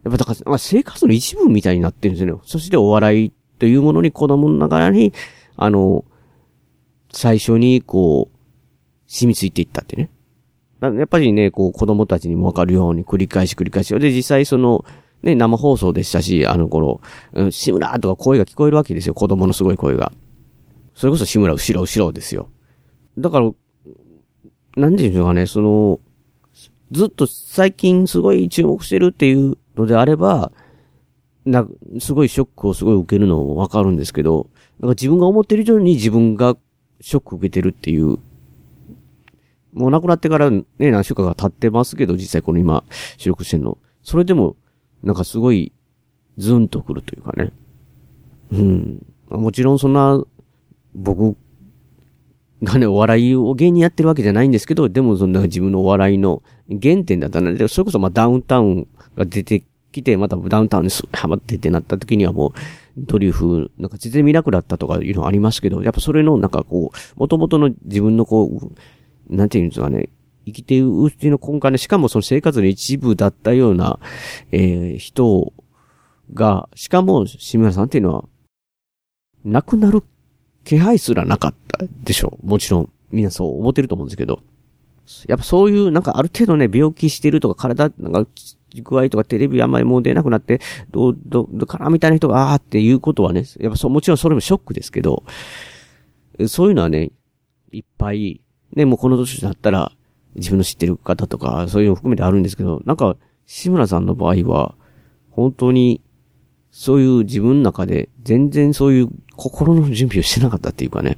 [0.03, 2.41] やっぱだから、まあ、生活の一部みたいになってるんですよね。
[2.45, 5.13] そしてお笑いというものに子供の中に、
[5.55, 6.05] あの、
[7.11, 8.37] 最初にこう、
[9.07, 10.09] 染みついていったってね。
[10.81, 13.97] やっぱりね、こう子供たちにもわかるように繰り返し繰り返し。
[13.97, 14.83] で、実際その、
[15.23, 17.01] ね、生放送でしたし、あの頃、
[17.33, 19.13] うん、志村とか声が聞こえるわけですよ。
[19.13, 20.11] 子供のすごい声が。
[20.95, 22.49] それこそ志村後ろ後ろですよ。
[23.17, 23.51] だから、
[24.75, 25.99] なんていうんでしょうかね、その、
[26.91, 30.51] ずっと最近すごい注目してるっていうのであれば、
[31.45, 31.67] な、
[31.99, 36.57] すごいショックをすごい受けるのもわかるんですけど、なんか自分が思ってる以上に自分が
[37.01, 38.17] ショック受けてるっていう、
[39.73, 42.83] もう亡くなってからね、何週間か経ってますけど、実際この今、
[43.17, 43.77] 収録してんの。
[44.03, 44.55] それでも、
[45.03, 45.71] なんかすごい、
[46.37, 47.51] ズンとくるというかね。
[48.51, 49.05] うん。
[49.29, 50.23] もちろんそんな、
[50.95, 51.35] 僕
[52.63, 62.51] がね、お笑いを芸人やってるわけじゃないんですけど、でもそんな自分のお笑いの原点だったので、それこそまあダウンタウンが出てきて、またダウンタウンにハマってってなった時にはもう、
[62.97, 70.09] ドリフ、なんか全然見なくなったとかいうのありますけど、やっぱそれのなんかこう、元々の自分のこう、なんていうんですかね、
[70.45, 73.99] 生きているうちの根幹で、しかもその生活の一部だったような、
[74.51, 75.53] えー、人
[76.33, 78.25] が、しかも、志村さんっていうのは、
[79.45, 80.03] 亡くなる
[80.63, 82.47] 気配すらなかったでしょう。
[82.47, 84.41] もちろん、みんなそう思ってると思うんですけど。
[85.27, 88.31] やっぱそういう、なんかある程度ね、病気してるとか、体、なんか、
[88.81, 90.59] 具合とかテレビあんまりもう出なくなって、
[90.91, 95.23] どう、どう、かなみたいな人が、あーっていうことはね、やっぱそう、もちろんそれもショックですけど、
[96.47, 97.11] そういうのはね、
[97.71, 98.41] いっぱい、
[98.73, 99.91] ね、もうこの年になったら、
[100.35, 103.15] 自分の知ってる方とか、そういうの含めてあるんですけど、なんか、
[103.45, 104.75] 志村さんの場合は、
[105.29, 106.01] 本当に、
[106.71, 111.17] そういう自分の中で、全然そういう心の準備をしてなかったっていうかね、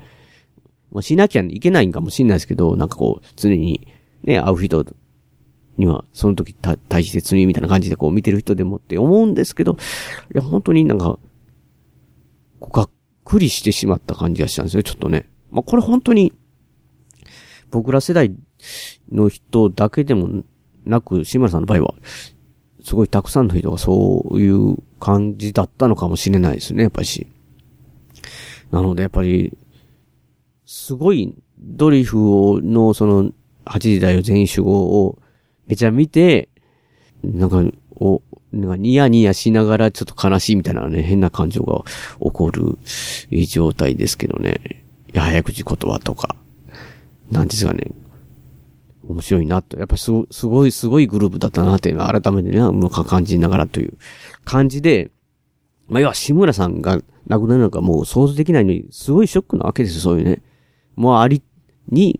[0.91, 3.88] まあ、しなきゃいけないんかもしれないですけど、なんかこう、常に、
[4.23, 4.86] ね、会う人
[5.78, 9.78] には、その時た大切にみたいな感じでこう見てる人でもって思うんですけど、
[10.34, 11.19] いや、本当になんか、
[12.62, 12.89] がっ
[13.23, 15.30] くりしてしまった感じがしたんですよ、ちょっとね。
[15.51, 16.34] まあ、これ本当に、
[17.71, 18.34] 僕ら世代
[19.12, 20.43] の人だけでも
[20.86, 21.95] なく、志村さんの場合は、
[22.84, 27.28] すごいたくさんの人がそういう感じだったのかもしれないですね、やっぱりし。
[28.71, 29.58] なので、やっぱり、
[30.65, 33.32] すごいドリフを、の、その、
[33.65, 35.19] 8時代を全員集合を
[35.67, 36.49] めちゃ見て、
[37.23, 37.63] なんか、
[37.95, 41.84] お、なんかニヤニヤしながらちょっと悲しいみたいなね、変な感情が
[42.23, 42.78] 起こる
[43.47, 44.84] 状態ですけどね。
[45.13, 46.36] いや、早口言葉とか、
[47.32, 47.91] なんですかね。
[49.07, 49.77] 面白いなと。
[49.77, 53.97] やっぱすすごい、すごいグループだったなっていうのは改めてね、うか感じながらという
[54.43, 55.11] 感じで、
[55.87, 60.41] まあ、要は志村さんが亡くなるのかもう想像できないのに、すごいショックなわけですよ、そういうね。
[60.95, 61.41] もうあり、
[61.89, 62.19] に、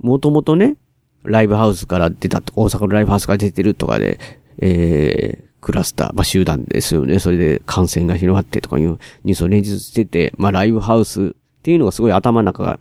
[0.00, 0.76] もともとね、
[1.22, 4.18] ライブハウスから出た、大阪のライブハウスから出てるとかで、
[4.58, 7.18] えー、クラスター、まあ、集団ですよね。
[7.18, 12.78] それで感染が広がってとかいうニュースを連日してて、まあ、ライブハウスっていうのがすごい頭の中が、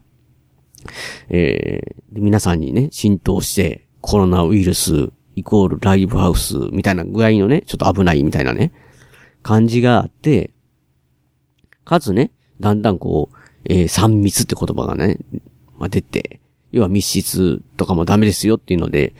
[1.30, 8.72] えー、皆さんにね、浸透して、コロナウイルスイコールライブハウスみたいな具合のね、ちょっと危ないみたいなね、
[9.42, 10.52] 感じがあって、
[11.86, 15.18] かつね、だんだんこう、えー、三密って言葉がね、
[15.78, 16.40] まあ、出て、
[16.72, 19.14] 要は密室とかもダメですよっていうので、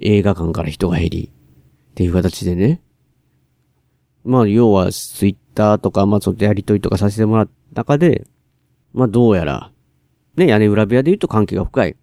[0.00, 1.30] 映画館から人が減り、
[1.90, 2.80] っていう形でね。
[4.24, 8.26] まあ、要は、ツイッターとか、まあ、そっやりとりとかさせてもらった中で、
[8.92, 9.70] まあ、どうやら、
[10.36, 11.96] ね、屋根裏部屋で言うと関係が深い。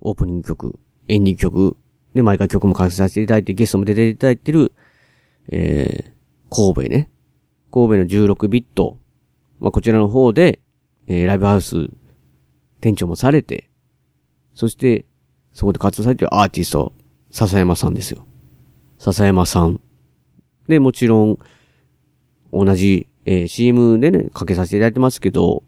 [0.00, 1.76] オープニング曲、エンディング曲、
[2.14, 4.72] で、毎回曲も完成させていただいて、ゲストも出ていただいてる、
[5.50, 7.10] えー、神戸ね。
[7.70, 8.98] 神戸の16ビット。
[9.60, 10.60] まあ、こちらの方で、
[11.06, 11.88] えー、ライブハウス、
[12.80, 13.70] 店長もされて、
[14.54, 15.04] そして、
[15.52, 16.94] そこで活動されてるアーティスト、
[17.30, 18.26] 笹山さんですよ。
[18.98, 19.80] 笹山さん。
[20.68, 21.38] で、もちろん、
[22.50, 25.64] 同じ、えー、CM でね、かけさせていただいてますけど、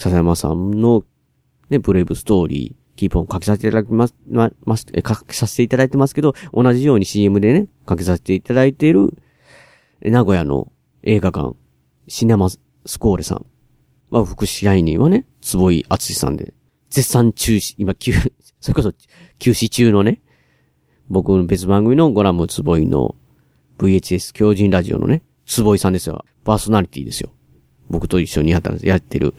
[0.00, 1.04] 笹山さんの、
[1.68, 9.12] ね、ブレイブストーリー、キーポンかけさせていただきます、ま、ます、え、かけさせていただいてますけど、同じように CM でね、かけさせていただいている、
[10.00, 11.54] 名古屋の映画館、
[12.08, 12.58] シネマス
[12.98, 13.46] コーレさん。
[14.10, 16.54] まあ、副支配人はね、坪井厚さんで、
[16.88, 18.14] 絶賛中止、今、休、
[18.58, 18.94] それこそ
[19.38, 20.22] 休止中のね、
[21.10, 23.16] 僕の別番組のゴラム坪井の
[23.78, 26.24] VHS 狂人ラジオのね、坪井さんですよ。
[26.42, 27.32] パーソナリティですよ。
[27.90, 29.34] 僕と一緒にやったやってる。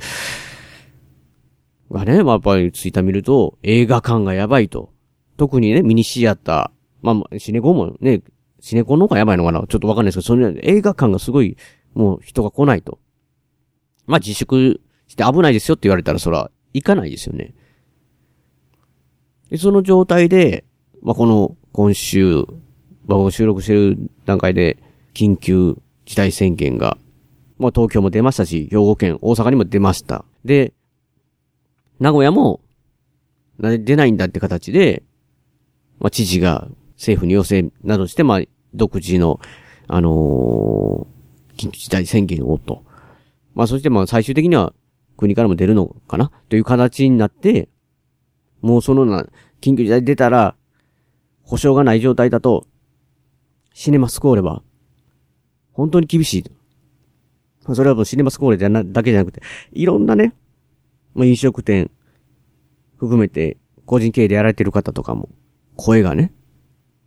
[1.91, 4.91] がね、まあ、やっぱりツイッター見ると、映画館がやばいと。
[5.37, 7.15] 特にね、ミニシアター。
[7.15, 8.21] まあ、シネコもね、
[8.59, 11.57] シネコの方がやばいのかなちょっとわかんないですけど、その映画館がすごい、
[11.93, 12.99] もう人が来ないと。
[14.05, 17.53] まあ、自粛して危ないですよって言われたら、そら、行かないですよね。
[19.49, 20.63] で、その状態で、
[21.01, 22.45] まあ、この、今週、
[23.07, 24.77] まあ、収録してる段階で、
[25.13, 26.97] 緊急事態宣言が、
[27.57, 30.23] まあ、東京も出ましたし、兵庫県、大阪にも出ました。
[30.45, 30.73] で、
[32.01, 32.61] 名古屋も、
[33.59, 35.03] 出ないんだって形で、
[35.99, 38.41] まあ、知事が政府に要請などして、まあ、
[38.73, 39.39] 独自の、
[39.87, 42.83] あのー、緊急事態宣言をと。
[43.53, 44.73] まあ、そしてまあ、最終的には、
[45.15, 46.31] 国からも出るのかな？
[46.49, 47.69] という形になって、
[48.61, 49.27] もうそのな、
[49.61, 50.55] 緊急事態出たら、
[51.43, 52.65] 保証がない状態だと、
[53.75, 54.63] シネマスコーレは、
[55.73, 56.45] 本当に厳しい。
[57.75, 60.33] それはもうシネマスコーレ、だけじゃなくて、いろんなね、
[61.13, 61.91] まあ、飲食店、
[62.97, 65.29] 含めて、個人経営でやられてる方とかも、
[65.75, 66.33] 声がね、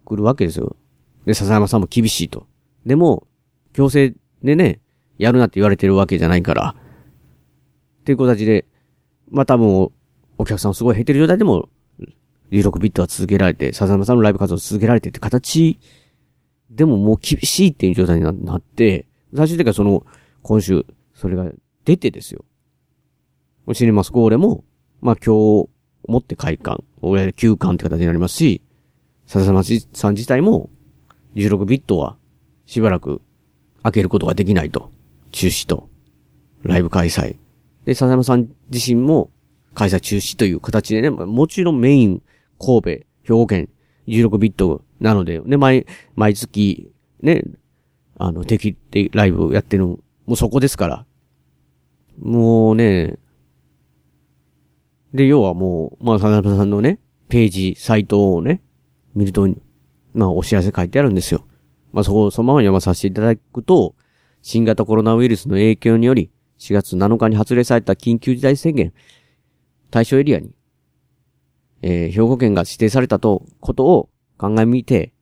[0.05, 0.77] 来るわけですよ。
[1.25, 2.47] で、笹山さんも厳しいと。
[2.85, 3.27] でも、
[3.73, 4.81] 強制でね、
[5.19, 6.75] やるなって言われてるわけじゃないから、
[8.01, 8.67] っていう形で、
[9.31, 9.91] まあ多分、
[10.37, 11.69] お客さんすごい減ってる状態でも、
[12.51, 15.79] 16ビットは続けられて、笹山さんのライブ活動続けられてって形
[16.71, 20.05] でももう厳しいっていう状態になって、最終的にはその、
[20.43, 21.51] 今週、それが
[21.85, 22.45] 出てですよ。
[23.73, 24.65] シネマスコーレも、
[25.01, 25.69] まあ今日、
[26.07, 28.61] 持って開館、俺休館って形になりますし、
[29.27, 30.69] 笹山さん自体も、
[31.35, 32.17] 16ビットは、
[32.67, 33.23] しばらく、
[33.83, 34.91] 開けることができないと。
[35.33, 35.89] 中止と、
[36.63, 37.37] ライブ開催。
[37.85, 39.31] で、笹山さん自身も、
[39.75, 42.23] 開催中止という形でね、もちろんメイン、
[42.59, 43.69] 神戸、兵庫県、
[44.07, 47.43] 16ビットなので、ね、毎、毎月、ね、
[48.19, 49.99] あの、敵でライブやってるも
[50.29, 51.07] うそこですから。
[52.21, 53.19] もうね、
[55.15, 56.99] で、要はもう、まあ、さなさんのね、
[57.29, 58.61] ページ、サイトをね、
[59.15, 59.49] 見ると、
[60.13, 61.47] まあ、お知らせ書いてあるんですよ。
[61.93, 63.95] まあ、そこをそのまま読まさせていただくと、
[64.43, 68.93] 新型コロナウイルスの影響により、4月7日に発令された緊急事態宣言、
[69.93, 70.53] 対象エリアに、
[71.83, 75.13] えー、兵庫県が指定されたと、ことを考えみて、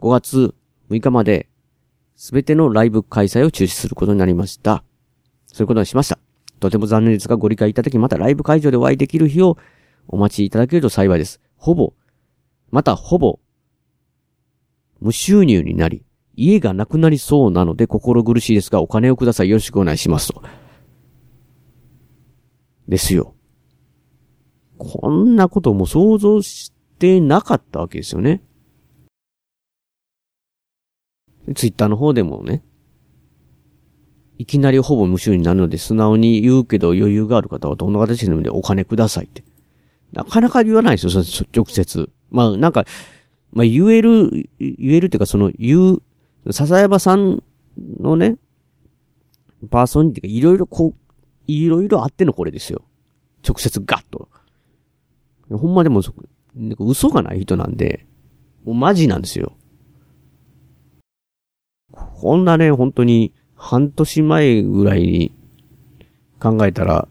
[0.00, 0.54] 5月
[0.88, 1.48] 6日まで、
[2.14, 4.84] すべてのライブ開催を中止することになりました。
[5.46, 6.18] そういうことにしました。
[6.60, 9.56] とても残念ですがご理解いただき、またライブ会場でお会いできる日を
[10.06, 11.40] お待ちいただけると幸いです。
[11.56, 11.94] ほぼ、
[12.70, 13.40] またほぼ、
[15.00, 16.04] 無収入になり、
[16.36, 19.48] 家がなくなりそうなので心苦しいですがお金をください。
[19.48, 20.42] よろしくお願いしますと。
[22.88, 23.34] ですよ。
[24.78, 28.42] こんなことも想像してなかったわけですよね。
[31.54, 32.62] ツイッターの方でもね、
[34.40, 39.44] いきなりほぼ無収になるので素直に言うけど余裕がある方はどんな形でもでお金くださいって。
[40.12, 42.08] なかなか言わないですよ、直接。
[42.30, 42.86] まあなんか、
[43.52, 46.02] まあ言える、言えるっていうかその言う、
[46.50, 47.42] 笹山さん
[47.98, 48.38] のね、
[49.68, 51.12] パーソンっていうかいろいろこう、
[51.46, 52.80] いろいろあってのこれですよ。
[53.46, 54.30] 直接ガッと。
[55.50, 56.00] ほんまでも、
[56.78, 58.06] 嘘がない人なんで、
[58.64, 59.52] もうマジなんですよ。
[61.92, 65.34] こんなね、本当に、半年前ぐらいに
[66.40, 67.06] 考えたら、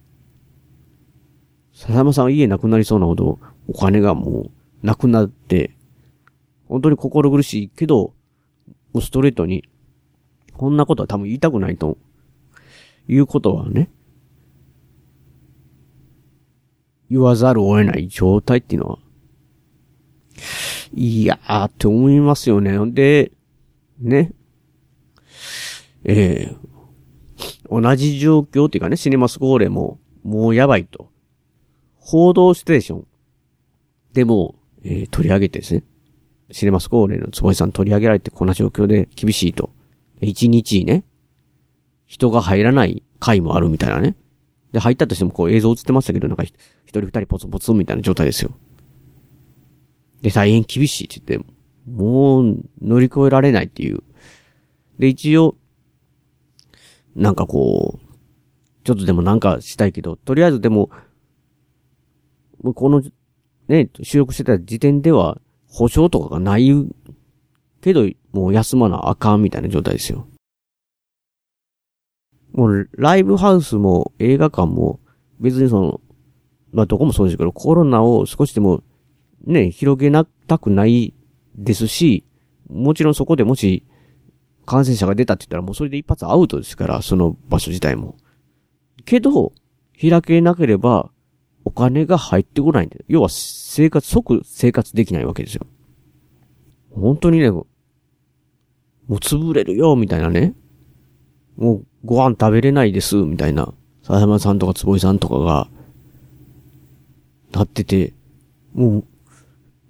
[1.74, 4.50] 笹山さん家なくなりそうなほどお金がも
[4.84, 5.78] うなくなって、
[6.68, 8.16] 本当に心苦しいけど、
[9.00, 9.64] ストレートに、
[10.54, 12.00] こんなことは多分言いたくないと、
[13.08, 13.92] いうことはね、
[17.12, 19.00] 言わざるを得ない状態っていうのは、
[20.96, 22.76] いやーって思いますよね。
[22.92, 23.32] で、
[24.00, 24.34] ね、
[26.12, 31.12] ええー、同じ状況っていうかね、シネマスコーレも、もうやばいと。
[31.96, 33.08] 報道ステーション
[34.14, 35.84] でも、えー、取り上げてですね。
[36.52, 39.70] シネマスコーレの坪井さん取り上げられてこんな状況で厳しいと。
[40.20, 41.04] 一日ね、
[42.08, 44.16] 人が入らない回もあるみたいなね。
[44.72, 46.54] で、入ったとしてもこう映像映ってましたけど、なんか一
[46.86, 48.52] 人二人ポツポツみたいな状態ですよ。
[50.22, 51.50] で、大変厳しいって言って、
[51.88, 54.02] もう乗り越えられないっていう。
[54.98, 55.56] で、一応、
[57.16, 58.10] なんかこう、
[58.84, 60.90] ちょっとでもなんかしたいけど、とりあえずでも、
[62.76, 63.02] この、
[63.68, 66.72] ね、収録してた時点では、保証とかがない
[67.82, 70.28] けど、もう休まなあかんみたいな状態ですよ。
[72.54, 75.00] もう、ライブハウスも映画館も、
[75.40, 76.02] 別にその、
[76.72, 78.84] まあ、どこもそうですけど、コロナを少しでも、
[79.46, 81.14] ね、広げなたくない
[81.56, 82.26] ですし、
[82.70, 83.86] もちろんそこでもし、
[84.70, 88.16] 感染者が出たって言ったらもうそれで一発アウトですから、その場所自体も。
[89.04, 89.52] けど、
[90.00, 91.10] 開けなければ、
[91.66, 93.04] お金が入ってこないんで。
[93.08, 95.66] 要は、生活、即生活できないわけですよ。
[96.92, 97.66] 本当にね、も
[99.08, 100.54] う潰れるよ、みたいなね。
[101.58, 103.74] もうご飯食べれないです、みたいな。
[104.04, 105.68] 佐山さんとか坪井さんとかが、
[107.52, 108.14] なってて、
[108.76, 109.06] もう、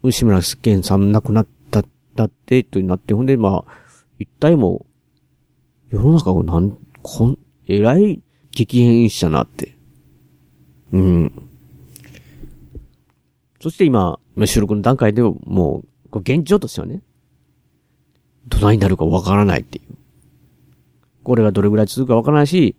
[0.03, 1.83] 牛村健さん亡くなった、
[2.15, 3.78] だって、となって、ほんで、まあ、
[4.19, 4.85] 一体も
[5.91, 9.77] う、世の中がなん、こん、えらい激変したなって。
[10.91, 11.49] うん。
[13.61, 17.01] そして今、収録の段階でもう、現状としてはね、
[18.47, 19.95] どないになるかわからないっていう。
[21.23, 22.75] これがどれぐらい続くかわからないし、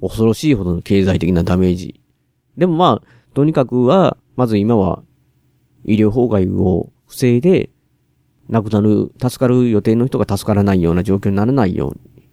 [0.00, 2.00] 恐ろしいほどの経済的なダメージ。
[2.56, 5.02] でもまあ、とにかくは、まず今は、
[5.84, 7.70] 医療崩壊を防いで、
[8.48, 12.28] 亡くなる、助かる予定の人が助からないような状況にならないように、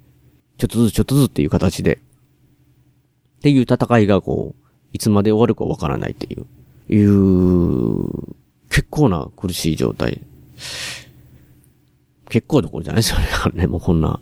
[0.58, 2.00] ちょっとずつちょっとずつっていう形で、っ
[3.42, 6.46] ていう戦いがこう、いつまで終わるかわからないっていう、
[6.94, 8.08] いう、
[8.70, 10.22] 結構な苦しい状態。
[12.30, 14.20] 結構どころじゃないですよね、ね、もうこんな。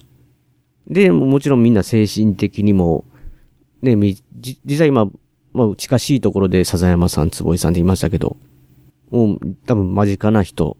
[0.87, 3.05] で、もちろんみんな精神的にも、
[3.81, 5.09] ね、実際今、
[5.53, 8.37] まあ、近しいところで笹山さん、坪井さんって言いましたけど、
[9.11, 10.77] もう多分間近な人、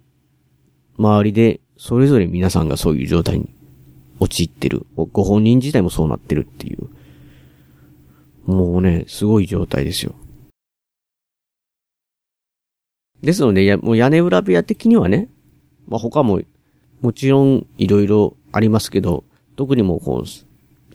[0.99, 3.55] 周りで、それぞれ皆さんがそういう状態に
[4.19, 4.85] 陥ってる。
[4.95, 6.89] ご本人自体もそうなってるっていう。
[8.45, 10.13] もうね、すごい状態ですよ。
[13.21, 15.29] ですので、や、もう屋根裏部屋的にはね、
[15.87, 16.41] まあ、他も、
[17.01, 19.23] もちろんいろいろありますけど、
[19.55, 20.29] 特にもうこう、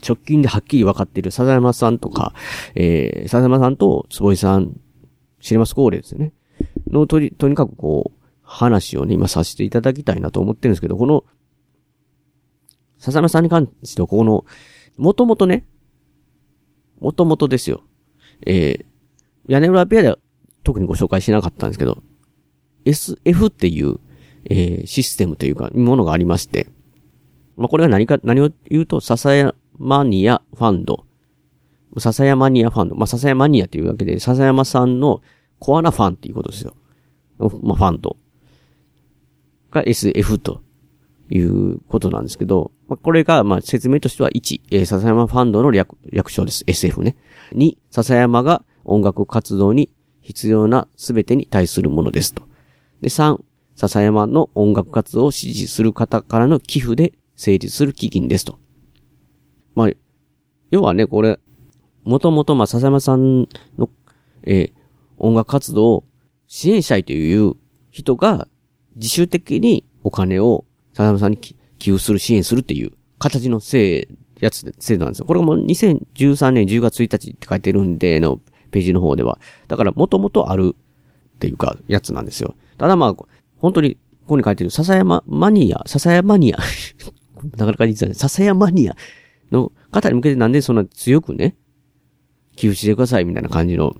[0.06, 2.34] 直近ではっきり分かっている笹山さんとか、
[2.74, 4.78] えー、笹山さんと坪井さん、
[5.40, 6.32] シネマスコーレですね。
[6.88, 8.23] のとり、とにかくこう、
[8.54, 11.24] 話をね、今させていただきたいなと思ってるんですけど、この、
[12.98, 14.44] 笹山さんに関しては、この、
[14.96, 15.66] もともとね、
[17.00, 17.82] もともとですよ。
[18.46, 18.84] えー、
[19.48, 20.18] 屋根裏部屋では
[20.62, 22.02] 特にご紹介しなかったんですけど、
[22.84, 23.98] SF っていう、
[24.48, 26.68] えー、システムというか、ものがありまして、
[27.56, 29.34] まあ、これが何か、何を言うと、笹
[29.78, 31.04] 山ニアファンド。
[31.98, 32.94] 笹山ニアファンド。
[32.94, 35.22] まあ、笹山ニアっていうわけで、笹山さんの
[35.58, 36.74] コアなファンっていうことですよ。
[37.38, 38.16] まあ、ファンド。
[39.74, 40.62] が SF と
[41.30, 46.64] いうことなんですけど、ま、これが、ま、説明としては1、えー、笹山ファンドの略、略称です。
[46.66, 47.16] SF ね。
[47.52, 52.42] 2、笹山が音楽活動に必要なすべてに対するものですと。
[53.00, 53.38] で、3、
[53.74, 58.58] 笹山の音楽活動を支持する方からの寄付で成立する基金ですと。
[59.74, 59.90] まあ、
[60.70, 61.40] 要はね、これ、
[62.04, 63.90] もともと、ま、笹山さんの、
[64.44, 64.72] えー、
[65.18, 66.04] 音楽活動を
[66.46, 67.54] 支援したいという
[67.90, 68.46] 人が
[68.96, 71.56] 自主的にお金を笹山さんに寄
[71.90, 74.08] 付する、支援するっていう形のせい、
[74.40, 75.26] やつ、制度なんですよ。
[75.26, 78.40] これがもう2013年10月1日って書いてるんでの
[78.70, 79.38] ページの方では。
[79.68, 82.54] だからもともとあるっていうか、やつなんですよ。
[82.78, 83.14] ただまあ、
[83.58, 86.58] 本当に、ここに書いてる、笹山マニア、笹山マニア
[87.56, 88.96] なかなか言ってたね、笹山マニア
[89.50, 91.56] の方に向けてなんでそんな強くね、
[92.56, 93.94] 寄付してくださいみたいな感じの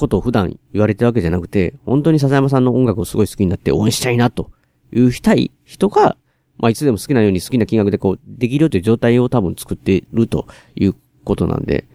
[0.00, 4.50] ことを普段言われてるわけじゃなくて、本当に笹山さんの音楽をすごい好きになって応援したいなと
[4.92, 6.16] いうしたい人が、
[6.58, 10.94] まあいつでも好きなように好きな金額でこう、できるよという状態を多分作っているという
[11.24, 11.86] ことなんで、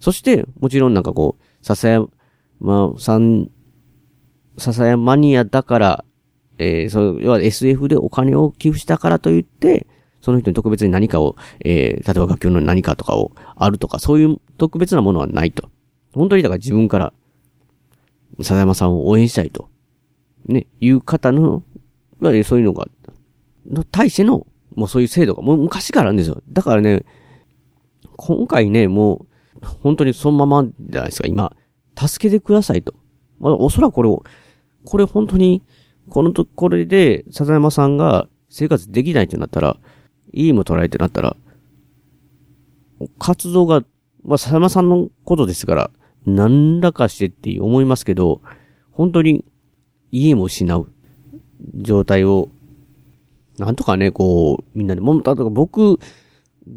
[0.00, 2.08] そして、もちろんなんかこう、笹
[2.60, 3.50] 山さん、
[4.58, 6.04] 笹山マニアだから、
[6.58, 9.86] えー、そう、要は SF でお金を寄付したからといって、
[10.20, 15.70] その人に特別に何かを、えー、例えば楽曲の何かとかをあるとか、そういう特別なものはないと。
[16.12, 17.12] 本当にだから自分から、
[18.38, 19.68] 笹山さんを応援したいと。
[20.46, 21.62] ね、いう方の、
[22.20, 22.88] いわゆるそういうのが、
[23.68, 26.42] の対しての、もうそういう制度がもう昔からあるんですよ。
[26.50, 27.04] だからね、
[28.16, 29.26] 今回ね、も
[29.60, 31.54] う、本当にそのままじゃないですか、今。
[31.96, 32.94] 助けてくださいと。
[33.38, 34.22] まあ、おそらくこれを、
[34.84, 35.62] これ本当に、
[36.08, 39.76] このと、これで、笹山さんが生活できないってなったら、
[40.32, 41.36] いいも捉えてなったら、
[43.18, 43.82] 活動が、
[44.24, 45.90] まあ、笹山さんのことですから、
[46.26, 48.40] 何らかしてって思いますけど、
[48.90, 49.44] 本当に
[50.10, 50.92] 家も失う
[51.76, 52.48] 状態を、
[53.58, 55.98] なんとかね、こう、みんなで、もう、例えば僕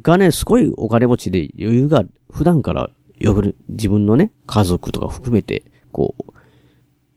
[0.01, 2.89] がね、すごいお金持ちで余裕が普段から
[3.21, 6.33] 呼ぶ自分のね、家族とか含めて、こう、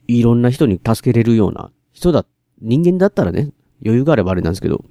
[0.08, 2.24] いろんな人に助けれるような人だ、
[2.60, 3.50] 人間だったらね、
[3.84, 4.84] 余裕があればあれなんですけど、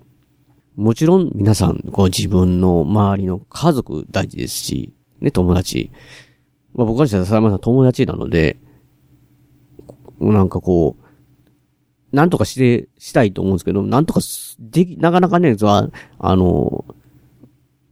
[0.75, 5.91] もちろん皆さん、こう自分の周りの家族大事ですし、ね、友達。
[6.75, 8.57] まあ僕は笹山さん友達なので、
[10.19, 14.19] なんかこう、なんとかして、したいと思うんですけど、なんとか
[14.59, 15.55] でき、なかなかね、
[16.19, 16.85] あの、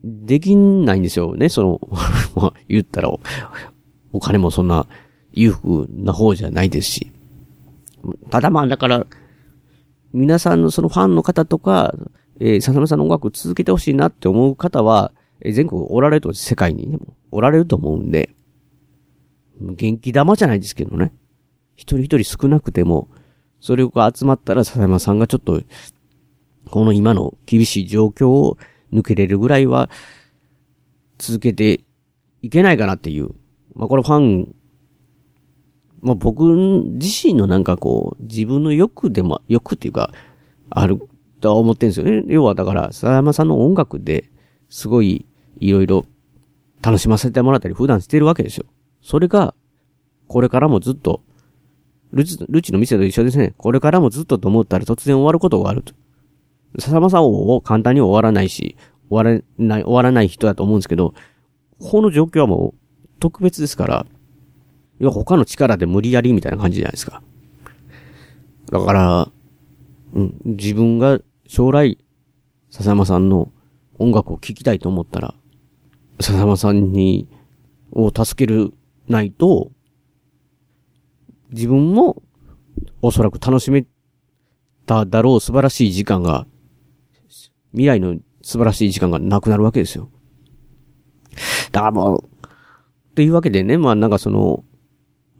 [0.04, 1.82] できないんですよね、その、
[2.36, 3.10] まあ言ったら
[4.12, 4.86] お、金もそんな
[5.34, 7.12] 裕福な方じゃないですし。
[8.30, 9.08] ただまあ、だから、
[10.14, 11.96] 皆さんのそのファンの方とか、
[12.40, 15.12] えー、笹山さんの音楽続けてほしいなって思う方は、
[15.42, 17.00] えー、全国おられると、世界にね、
[17.32, 18.30] おられると思うんで、
[19.60, 21.14] 元気玉じゃないですけどね。
[21.76, 23.10] 一人一人少なくても、
[23.60, 25.62] それが集まったら笹山さんがちょっと、
[26.70, 28.58] この今の厳しい状況を
[28.92, 29.90] 抜けれるぐらいは、
[31.18, 31.82] 続けて
[32.42, 33.30] いけないかなっていう。
[33.76, 34.56] まあこれファン、
[36.02, 36.44] まあ僕
[36.94, 40.12] 自身のなんかこう、自分の欲でも、欲っていうか、
[40.70, 41.08] ある
[41.40, 42.24] とは思ってるんですよね。
[42.28, 44.30] 要はだから、佐山さんの音楽で、
[44.70, 45.26] すごい、
[45.60, 46.06] いろいろ、
[46.82, 48.66] 楽しませてもらったり、普段してるわけですよ。
[49.04, 49.54] それが、
[50.28, 51.22] これからもずっと、
[52.12, 53.54] ルチ、ルチの店と一緒ですね。
[53.58, 55.94] これからもずっとと思ったら突然終わることがあると。
[56.80, 58.78] 笹山さんを簡単に終わらないし、
[59.10, 61.14] 終わらない、終わらない人だと思うんですけど、
[61.80, 64.06] この状況はもう特別ですから、
[65.00, 67.22] 要は他の力で無理やりみたいな感じじゃないですか。
[68.72, 69.32] だから、
[70.14, 71.98] うん、自分が将来、
[72.70, 73.52] 笹山さんの
[74.00, 75.36] 音楽を聴きたいと思ったら、
[76.22, 77.28] 笹山さんに、
[77.92, 78.74] を助ける
[79.08, 79.72] ないと、
[81.52, 82.22] 自分も
[83.02, 83.86] おそらく楽しめ
[84.86, 86.48] ただろう素晴らしい時間が、
[87.72, 90.10] 未来の素晴らしい時間がなくなるわけですよ。
[91.72, 92.30] だからもう、
[93.16, 94.64] というわけでね、まあなんかその、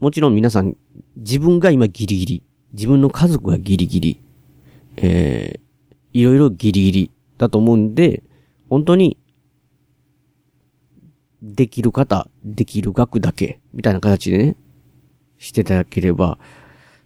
[0.00, 0.76] もちろん皆さん、
[1.16, 2.42] 自分が今ギリギリ、
[2.72, 4.22] 自分の家族がギリギリ、
[4.96, 8.22] えー、いろいろギリギリだと思うんで、
[8.68, 9.18] 本当に、
[11.52, 14.56] できる方、できる額だけ、みたいな形でね、
[15.38, 16.38] していただければ、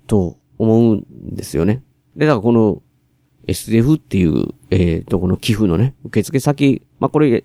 [0.07, 1.83] と思うんですよね。
[2.17, 2.83] で、だからこの
[3.49, 7.45] SDF っていう、えー、とこの寄付のね、受付先、まあ、これ、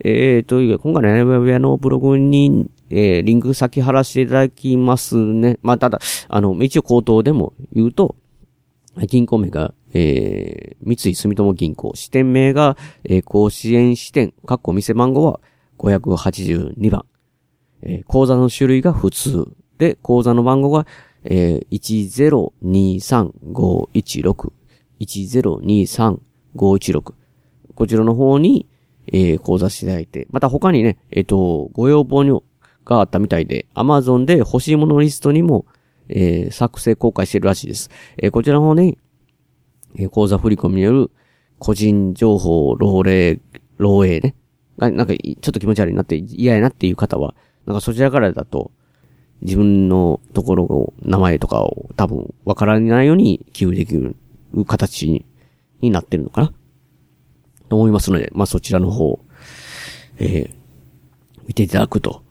[0.00, 5.58] えー、と、今回のウェアのブログに、えー、リンク先貼らせていただきますね。
[5.62, 8.16] まあ、ただ、あの、一応口頭でも言うと、
[8.96, 15.40] 銀行名が、えー、三井住友銀行、支店名が、えー、甲子園支店、括弧店番号は
[15.84, 17.04] 582番。
[17.82, 19.46] えー、口座の種類が普通。
[19.78, 20.86] で、口座の番号が、
[21.24, 24.52] えー、1023516。
[25.00, 27.14] 1023516。
[27.74, 28.68] こちらの方に、
[29.12, 32.40] えー、口座していただいて、また他にね、えっ、ー、と、ご要望に
[32.84, 35.66] があったみたいで、Amazon で欲しいものリストにも、
[36.08, 37.90] えー、作成公開してるらしいです。
[38.18, 38.98] えー、こちらの方に、
[39.96, 41.10] えー、口座振込による
[41.58, 43.40] 個人情報漏洩、
[43.78, 44.34] 漏洩ね。
[44.78, 47.34] がなんか、ちょっと気持ち悪いなって嫌やなっていう方は、
[47.66, 48.72] なんかそちらからだと、
[49.42, 54.16] 自分のところを、名前とかを多分わからないように寄付できる
[54.66, 55.26] 形に
[55.80, 56.52] になってるのかな？
[57.68, 59.20] と思いますので、まあそちらの方、
[60.18, 60.54] えー、
[61.46, 62.22] 見ていただくと。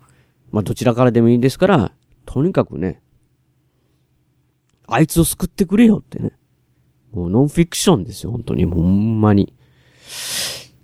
[0.51, 1.91] まあどちらからでもいいですから、
[2.25, 3.01] とにかくね、
[4.87, 6.31] あいつを救ってくれよってね。
[7.11, 8.65] もうノンフィクションですよ、本当に。
[8.65, 9.53] ほんまに。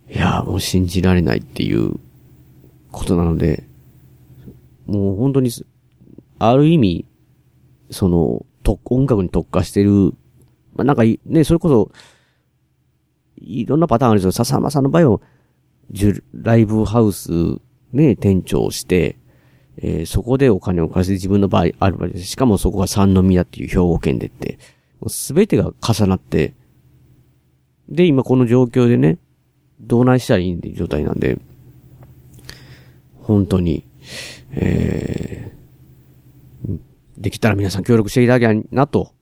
[0.09, 1.93] いやもう信じられないっていう
[2.91, 3.63] ことなので、
[4.87, 5.51] もう本当に、
[6.39, 7.05] ある意味、
[7.91, 10.13] その、と、音楽に特化してる、
[10.75, 11.91] まあ、なんか、ね、それこそ、
[13.37, 14.31] いろんなパターンあるんですよ。
[14.31, 15.21] 笹山さんの場合は、
[16.33, 17.31] ライブハウス、
[17.93, 19.17] ね、店長をして、
[19.77, 22.25] えー、そこでお金を貸して自分の場合あるわけです。
[22.25, 24.59] しかもそこが三宮っていう兵庫県でって、
[25.07, 26.53] すべてが重なって、
[27.87, 29.19] で、今この状況でね、
[29.79, 31.37] どうないしたらいいっていう状態なんで、
[33.21, 33.85] 本当に、
[34.51, 36.79] えー、
[37.17, 39.13] できたら皆さん協力していただきたいなと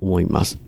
[0.00, 0.58] 思います。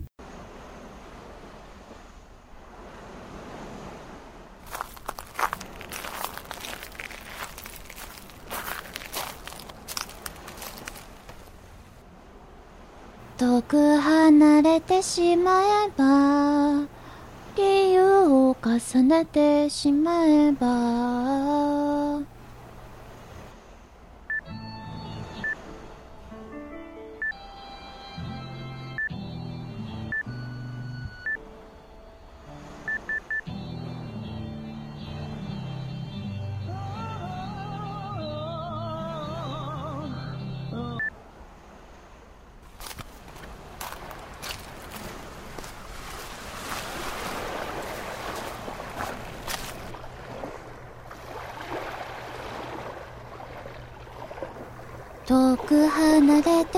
[13.37, 16.87] 遠く離れてしまえば
[17.57, 17.92] 理由
[18.65, 21.22] 重ねてしまえば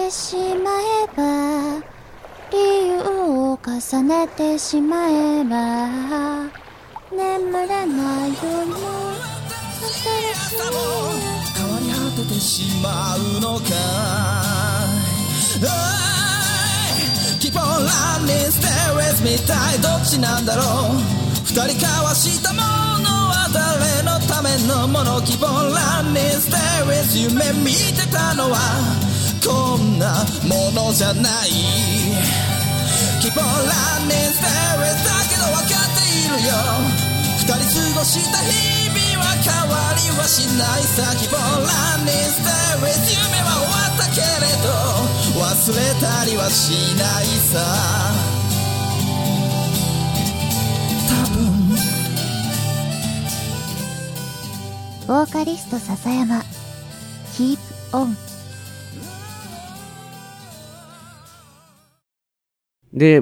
[0.06, 1.80] てしまえば
[2.52, 6.46] 理由を重ねてしまえば
[7.12, 8.76] 眠れない夜も
[9.74, 10.56] させるし。
[11.56, 13.66] 変わり果ててしまうのか
[17.40, 20.98] Keep on running, stay with me 体どっちなんだろう。
[21.46, 29.05] 二人交わしたものは誰のためのもの？Keep on running, stay with 夢見てたのは
[29.46, 31.50] こんなものじゃない。
[33.22, 34.50] Keep on running, stay
[34.82, 36.52] with だけど分かっているよ。
[37.38, 41.04] 二人過ごした日々は変わりはしないさ。
[41.14, 42.50] Keep on running, stay
[42.82, 44.68] with 夢は終わったけれど
[45.40, 47.54] 忘れたりはしないさ。
[55.08, 56.44] ボーカリスト笹山。
[57.38, 57.60] Keep
[57.92, 58.16] On
[62.96, 63.22] で、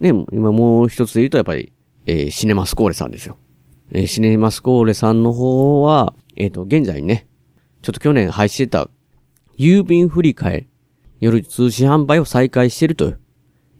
[0.00, 1.72] ね、今もう一つで言うとやっぱり、
[2.04, 3.38] えー、シネマスコーレさんですよ。
[3.92, 7.26] えー、シネマスコーレさんの方は、えっ、ー、と、現在ね、
[7.82, 8.90] ちょっと去年廃止してた
[9.56, 10.66] 郵便振り替え、
[11.20, 13.14] 夜通信販売を再開していると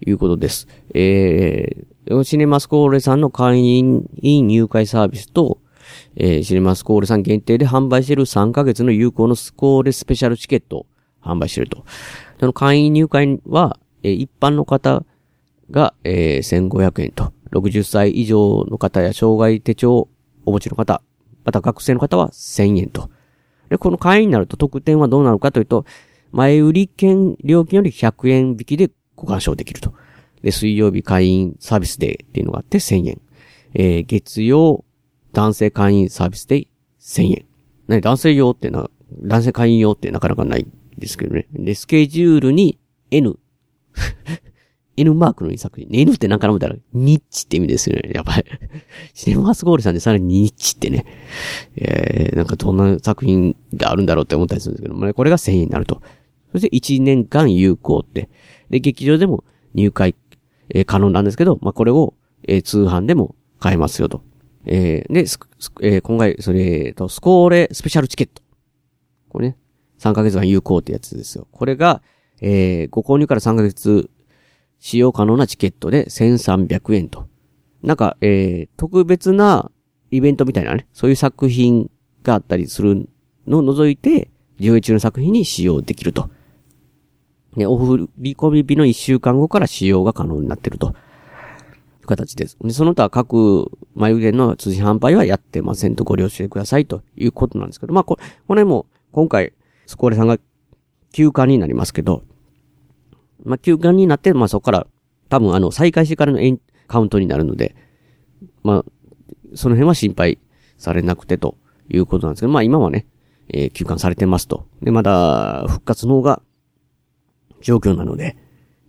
[0.00, 0.68] いうことです。
[0.94, 5.60] えー、シネマスコーレさんの会員入会サービスと、
[6.16, 10.86] えー、シネマスコーレさん限定で販売している3ヶ月の有効のスコーレスペシャルチケットを
[11.22, 11.84] 販売していると。
[12.40, 15.04] その会員入会は、え、一般の方
[15.70, 20.08] が、えー、1500円と60歳以上の方や障害手帳を
[20.44, 21.02] お持ちの方、
[21.44, 23.10] また学生の方は1000円と。
[23.68, 25.84] で、この会員になると特典はどうなるかというと、
[26.30, 29.92] 前売り券料金より100円引きでご鑑賞できると。
[30.42, 33.20] で、水曜日会員サービスデーっていうのがあって1000円。
[33.74, 34.84] えー、月曜
[35.32, 36.66] 男性会員サービスデー
[37.00, 37.46] 1000円。
[37.88, 38.88] ね、男性用ってな、
[39.22, 41.48] 男性会員用ってなかなかないですけどね。
[41.52, 42.78] で、スケジュールに
[43.10, 43.38] N。
[44.96, 45.88] N マークのいい作品。
[45.90, 48.12] N ってなんかな思ったら、ニッチって意味ですよね。
[48.14, 48.44] やばい。
[49.12, 51.04] シネマスゴールさんでさらにニッチってね。
[51.76, 56.00] えー、なんかどんな作品があるんだろうって思ったりするんですけども、ね、これが1000円になると。
[56.52, 58.30] そして1年間有効って。
[58.70, 59.44] で、劇場でも
[59.74, 60.14] 入会、
[60.70, 62.14] えー、可能なんですけど、まあ、これを、
[62.48, 64.22] えー、通販でも買えますよと。
[64.64, 68.42] えー、で、えー、今回、それ、えー、と、スコーレスペシャルチケット。
[69.28, 69.58] これね、
[69.98, 71.46] 3ヶ月間有効ってやつですよ。
[71.52, 72.02] これが、
[72.40, 74.10] えー、ご購入から3ヶ月
[74.78, 77.26] 使用可能なチケットで1300円と。
[77.82, 79.70] なんか、えー、特別な
[80.10, 81.90] イベントみたいなね、そういう作品
[82.22, 83.08] があったりする
[83.46, 86.30] のを除いて、上映中の作品に使用できると。
[87.56, 90.88] ね、お振り込み日の1週間後から使用が可能になっていると。
[90.88, 90.92] い
[92.04, 92.56] う形です。
[92.60, 99.52] で、その他各眉毛の通信販売はやってませんとご了承くださいということなんですけど、まあ、こ、これも今回、
[99.86, 100.38] スコーレさんが
[101.16, 102.24] 休館になりますけど、
[103.42, 104.86] まあ、休館になって、まあ、そこから、
[105.30, 107.74] 多分あの、再開してからのエンカウントになるので、
[108.62, 108.84] まあ、
[109.54, 110.38] その辺は心配
[110.76, 111.56] されなくてと
[111.88, 113.06] いうことなんですけど、まあ今はね、
[113.48, 114.66] えー、休館されてますと。
[114.82, 116.42] で、まだ復活の方が
[117.62, 118.36] 状況なので、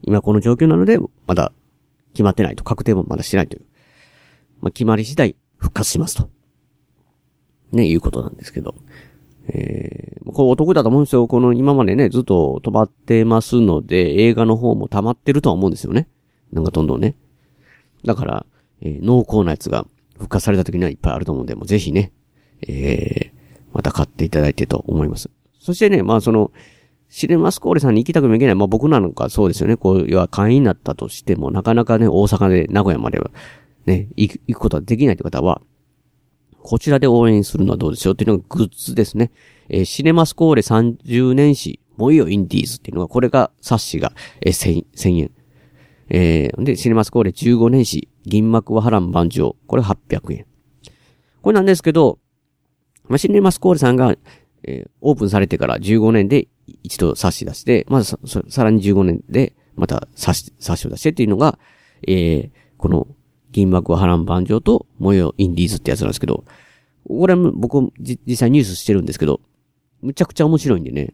[0.02, 1.54] 今この状況なので、まだ
[2.12, 3.66] 決まってないと、確定もまだしてないという。
[4.60, 6.30] まあ、決まり次第復活しますと。
[7.72, 8.76] ね、いうことなんですけど。
[9.48, 11.28] えー、これお得だと思うんですよ。
[11.28, 16.08] この今までね、ずっと止まってますので、映画の方も溜まってるとは思うんですよね。
[16.52, 17.16] なんかどんどんね。
[18.06, 18.46] だから、
[18.82, 22.12] えー、濃厚なやつが復活された時にはいっぱいあると思うんで、もうぜひね、
[22.68, 23.38] えー、
[23.74, 25.30] また買っていただいてと思います。
[25.60, 26.52] そしてね、まあその、
[27.10, 28.56] シネマスコーレさんに行きたくもいけない。
[28.56, 29.78] まあ僕なのかそうですよね。
[29.78, 33.32] こう、要は会員になったとしても、なかなかね、大阪で名古屋までは、
[33.86, 35.62] ね、行く、ことはできないという方は、
[36.70, 39.32] こちらで応援するのはどうでしょうっていうのがグッズですね。
[39.70, 44.12] えー、シネマスコーレ30年史、もういいよインディーズっていうのが、これが冊子が、
[44.42, 45.32] えー、1000, 円。
[46.10, 49.56] えー、で、シネマスコーレ15年史、銀幕は波乱万丈。
[49.66, 50.46] これ800円。
[51.42, 52.20] これなんですけど、
[53.08, 54.18] まあ、シネマスコーレさんが、
[54.64, 56.50] えー、オープンされてから15年で
[56.84, 61.58] 一度冊子出して、まずささらに15年で、また冊子、冊子を出してっていうのが、
[62.06, 63.08] えー、この、
[63.52, 66.44] 銀幕波乱万丈と、模様インディーズってやつなんですけど、
[67.08, 69.42] これ僕、実際ニュースしてるんですけど、
[70.02, 71.14] むちゃくちゃ面白いんでね。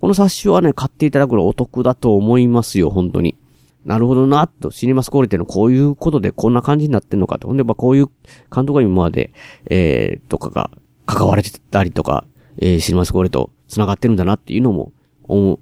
[0.00, 3.36] この冊子はね、買っていただくのお得だと思いますよ、本当に。
[3.84, 7.48] なるほどな、と、シネマスコーレってのはこういうことでこんな感じになってんのかと。
[7.48, 8.06] ほんで、まあこういう
[8.54, 9.32] 監督が今まで、
[9.70, 10.70] えー、とかが
[11.06, 12.24] 関われてたりとか、
[12.58, 14.92] えー、シネマスコーレと繋がってるんだなっていうのも、
[15.28, 15.58] お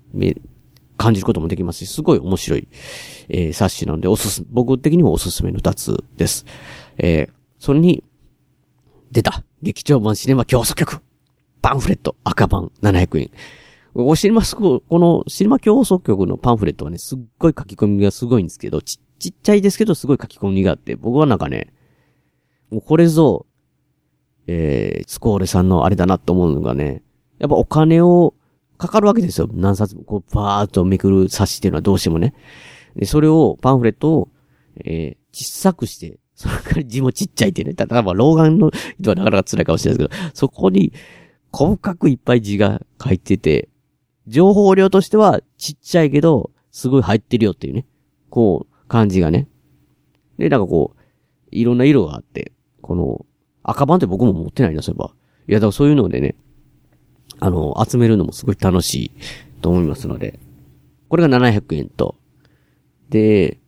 [1.00, 2.68] 感じることもできますし、すごい面白い、
[3.30, 6.44] えー、冊子なので、おすす、僕的にもおすすめの二つです。
[6.98, 8.04] えー、それに、
[9.10, 11.00] 出た、劇場版シネマ競争曲、
[11.62, 13.30] パンフレット、赤版700円。
[13.94, 21.72] おシネマスコ、このシネマ競争局のパンフレットはね、すっごい書き込みがすごいんですけど、ち、ちっちゃいですけどすごい書き込みがあって、僕はなんかね、
[22.70, 23.46] もうこれぞ、
[24.46, 27.02] えー、スコーレさんのあれだなと思うのがね、
[27.38, 28.34] やっぱお金を
[28.80, 29.48] かかるわけですよ。
[29.52, 32.34] 何冊も、こう、バーっとめくる冊子っていうのはどうしてもね。
[32.96, 34.28] で、それを、パンフレットを、
[34.84, 37.74] えー、小さくして、それから字もちっちゃいってね。
[37.74, 40.94] ただ、まあ、老眼の人はなかなか辛いかもしれないですけど、そこに、
[41.52, 43.68] 細かくいっぱい字が書いてて、
[44.26, 47.84] 情報量としてはちっちゃいけど、すごい入ってるよっていうね。
[48.30, 49.48] こう、感じがね。
[50.38, 51.00] で、なんかこう、
[51.50, 53.26] いろんな色があって、この、
[53.62, 55.12] 赤版って僕も持ってないな、そういえば。
[55.48, 56.36] いや、だからそういうのでね、
[57.40, 59.12] あの、集めるのもすごい楽しい
[59.60, 60.38] と思いますので。
[61.08, 62.16] これが700円と。
[63.08, 63.58] で、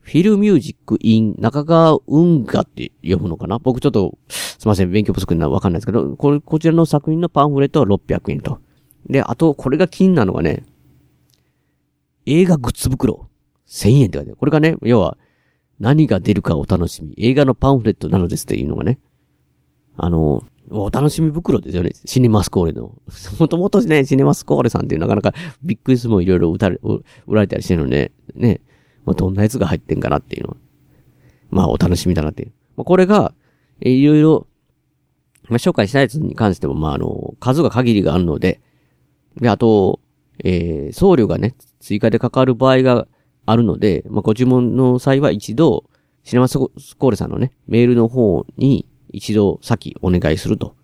[0.00, 3.58] フィルミュージックイン中川運河って読むのかな？
[3.58, 8.60] 僕ちょっと、すいません、勉強不足になるわかんないですけど、これ、こちらの作品のパンフレットは600円と。
[9.08, 10.64] で、あと、これが気になのがね、
[12.26, 13.28] 映画グッズ袋、
[13.66, 14.36] 1000円って書いてある。
[14.36, 15.16] これがね、要は、
[15.80, 17.14] 何が出るかお楽しみ。
[17.18, 18.98] 映画のパンフレットなのですっていうのがね。
[19.96, 21.92] あの、お楽しみ袋ですよね。
[22.04, 22.94] シネマスコーレの。
[23.38, 26.78] もともとね、シネマスコーレさんっていうなかなかビッグスもいろいろ売たれ、
[27.26, 28.60] 売られたりしてるので、ね、
[29.04, 30.56] まあ、どんなやつが入ってんかなっていうの。
[31.50, 32.52] まあ、お楽しみだなっていう。
[32.76, 33.32] まあ、これが、
[33.80, 34.46] えいろいろ、
[35.48, 38.60] まあ、紹介したやつに関しても、まあ、あの、数が限りがあるので、
[39.40, 40.00] で、あと、
[40.42, 43.06] えー、送料がね、追加でかかる場合が
[43.46, 45.84] あるので、まあ、ご注文の際は一度、
[46.24, 48.86] シネマスコーレさんのね、メールの方に
[49.16, 50.76] 一度先お願いすると。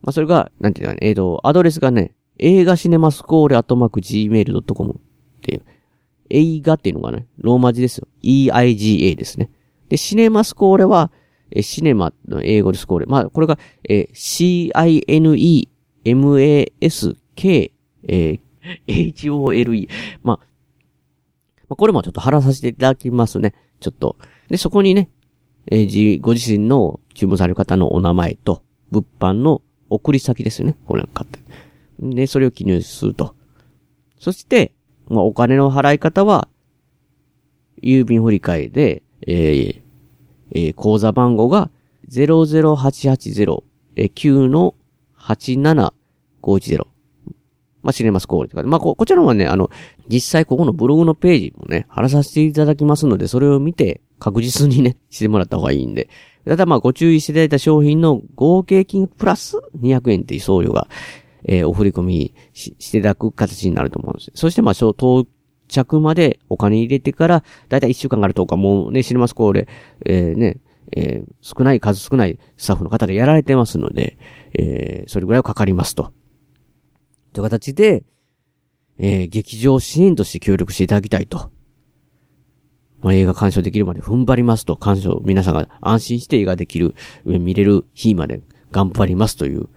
[0.00, 4.96] まあ、それが、なんていうかね、えっ、と、アドレスがね、映画シネマスコーレアットマーク gmail.com っ
[5.42, 5.62] ていう、
[6.30, 8.08] 映画っていうのがね、ローマ字ですよ。
[8.22, 9.50] EIGA ですね。
[9.90, 11.12] で、シネマスコーレは、
[11.50, 13.06] え、シネマの英語でスコーレ。
[13.06, 15.68] まあ、これが、え、Cinemas
[17.34, 17.72] K
[18.08, 18.40] え
[18.86, 19.88] hole。
[20.22, 23.52] まあ、まあ、これもちょっと貼らさせていただきますね。
[23.80, 24.16] ちょっと。
[24.48, 25.10] で、そこにね、
[25.70, 30.76] えーじ、ご自身の注文される方のお名前と、物販の送り先ですよね。
[30.84, 31.38] これ買って。
[32.00, 33.36] で、それを記入すると。
[34.18, 34.72] そして、
[35.08, 36.48] まあ、お金の払い方は、
[37.82, 39.82] 郵便振り替えで、えー
[40.52, 41.70] えー口座番号が
[42.10, 43.62] 00880-9-8750、
[43.96, 44.74] えー9の
[45.18, 46.86] 87510。
[47.82, 48.62] まあ、シネマスコールとか。
[48.62, 49.70] まあ、こ、こちらのはね、あの、
[50.08, 56.08] 実際ここのブログのページもね、貼らさせていただきますので、それを見て確実にね、してもらった方がいいんで。
[56.46, 60.88] ただまあ、ご注意していただいた商品の合計金プラス200円っていう送料が、
[61.44, 64.30] えーお振り込みししていただく形になると思うんです。
[64.34, 65.26] そしてまあ、そう到
[65.68, 69.68] 着までお金入れてから、だいたい1週間から10日、もうね、シネマスコーレ、
[70.04, 70.58] えーね、
[70.96, 74.18] えー少ない、数少ないスタッフの方でやられてますので、
[74.58, 76.12] えーそれぐらいはかかりますと。
[77.32, 78.04] という形で、
[78.98, 81.50] えー劇場支援として協力していただきたいと。
[83.02, 86.94] まあ、映画鑑賞できるまで踏ん張りますと、鑑賞、皆さんが安心して映画できる、
[87.26, 89.68] え見れる日まで頑張りますという、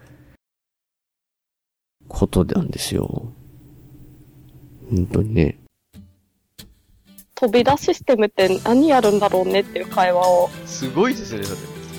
[2.10, 3.32] ことなんですよ。
[4.90, 5.58] 本当にね。
[7.36, 10.50] 飛び出システムって何やるんだろうねっていう会話を。
[10.66, 11.44] すごいですね。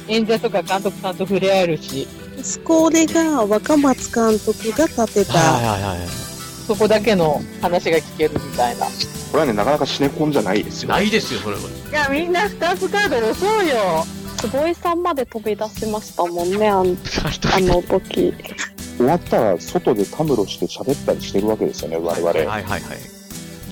[0.09, 2.07] 演者とか監督さんと触れ合えるし、
[2.45, 6.09] スコーレが若松監督が立てた、はいはいはい。
[6.09, 8.87] そこだけの話が聞けるみたいな。
[8.87, 8.91] い
[9.33, 10.91] これはね、なかなかシネコンじゃないですよ。
[10.91, 11.63] ないですよ、それは。
[11.91, 14.05] や、みんな二つカード押そうよ。
[14.37, 18.35] 坪井さんまで飛び出しましたもんね、あん あの時。
[18.99, 22.29] 終わったら外でたむろして喋ったりしてるわけですよね、我々。
[22.29, 22.83] はいはいはい。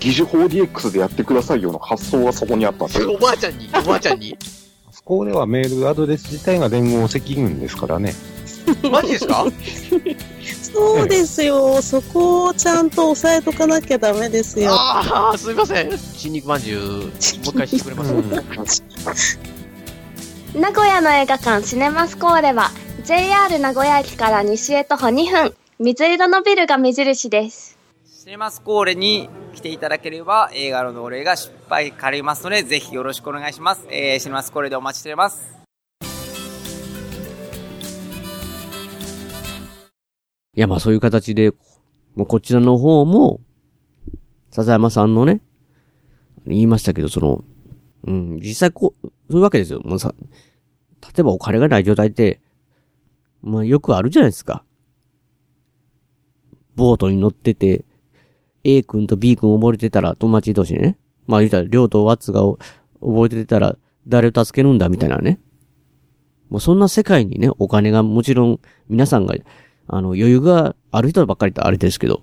[0.01, 3.13] 疑似 4DX でやってくださいよの発想がそこにあったんですよ。
[3.13, 4.37] おばあちゃんに、おばあちゃんに。
[4.91, 8.15] そこではメールアドレス自体が連合赤軍ですからね。
[8.91, 9.47] マジですか？
[10.73, 14.71] そうですよ、そこをちゃんと押さえとかなきゃダメですよ。
[14.73, 15.99] ああ、すみません。
[15.99, 18.89] 新肉まんじゅう、 もう一回してくれます、
[20.55, 22.71] 名古屋の映画館シネマスコーレは
[23.05, 27.79] JR 名古屋駅から西へ徒歩2分水色のビルが目印です
[28.21, 33.87] シネマスコーレに来ていただければ映画のお礼が失敗借りますのでぜひよろしくお願いします。
[33.91, 35.62] えー、シネマスコーレでお待ちしております。
[40.55, 41.51] いや、まあそういう形で、
[42.15, 43.41] もうこちらの方も、
[44.51, 45.41] 笹山さんのね、
[46.47, 47.43] 言いましたけど、その、
[48.05, 49.81] うん、実際こう、そういうわけですよ。
[49.83, 50.15] もうさ、
[51.01, 52.43] 例えばお金がない状態って、
[53.41, 54.63] まあよくあるじゃないですか。
[56.77, 57.87] ボートに乗ってて、
[58.63, 60.99] A 君と B 君溺れてたら友達同士ね。
[61.27, 62.43] まあ言ったら、りょうとワッツが
[63.01, 63.77] 溺れてたら
[64.07, 65.41] 誰を助けるんだみたいなね。
[66.51, 69.35] もうそんな世界にね、お金がもちろん皆さんが、
[69.93, 72.23] あの余裕がある人ばっかりってあれですけど、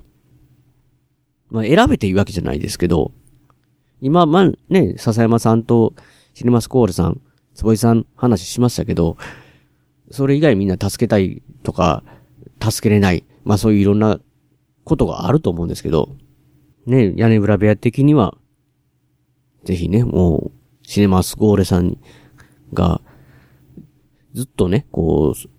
[1.51, 3.11] まあ選べていいわけじゃないですけど、
[4.01, 5.93] 今、まあね、笹山さんと
[6.33, 7.21] シネマスコールさん、
[7.53, 9.17] 坪井さん話しましたけど、
[10.09, 12.03] それ以外みんな助けたいとか、
[12.59, 13.23] 助けれない。
[13.43, 14.19] まあそういういろんな
[14.83, 16.15] ことがあると思うんですけど、
[16.87, 18.35] ね、屋根裏部屋的には、
[19.63, 21.99] ぜひね、もう、シネマスコーレさん
[22.73, 22.99] が、
[24.33, 25.58] ずっとね、こう、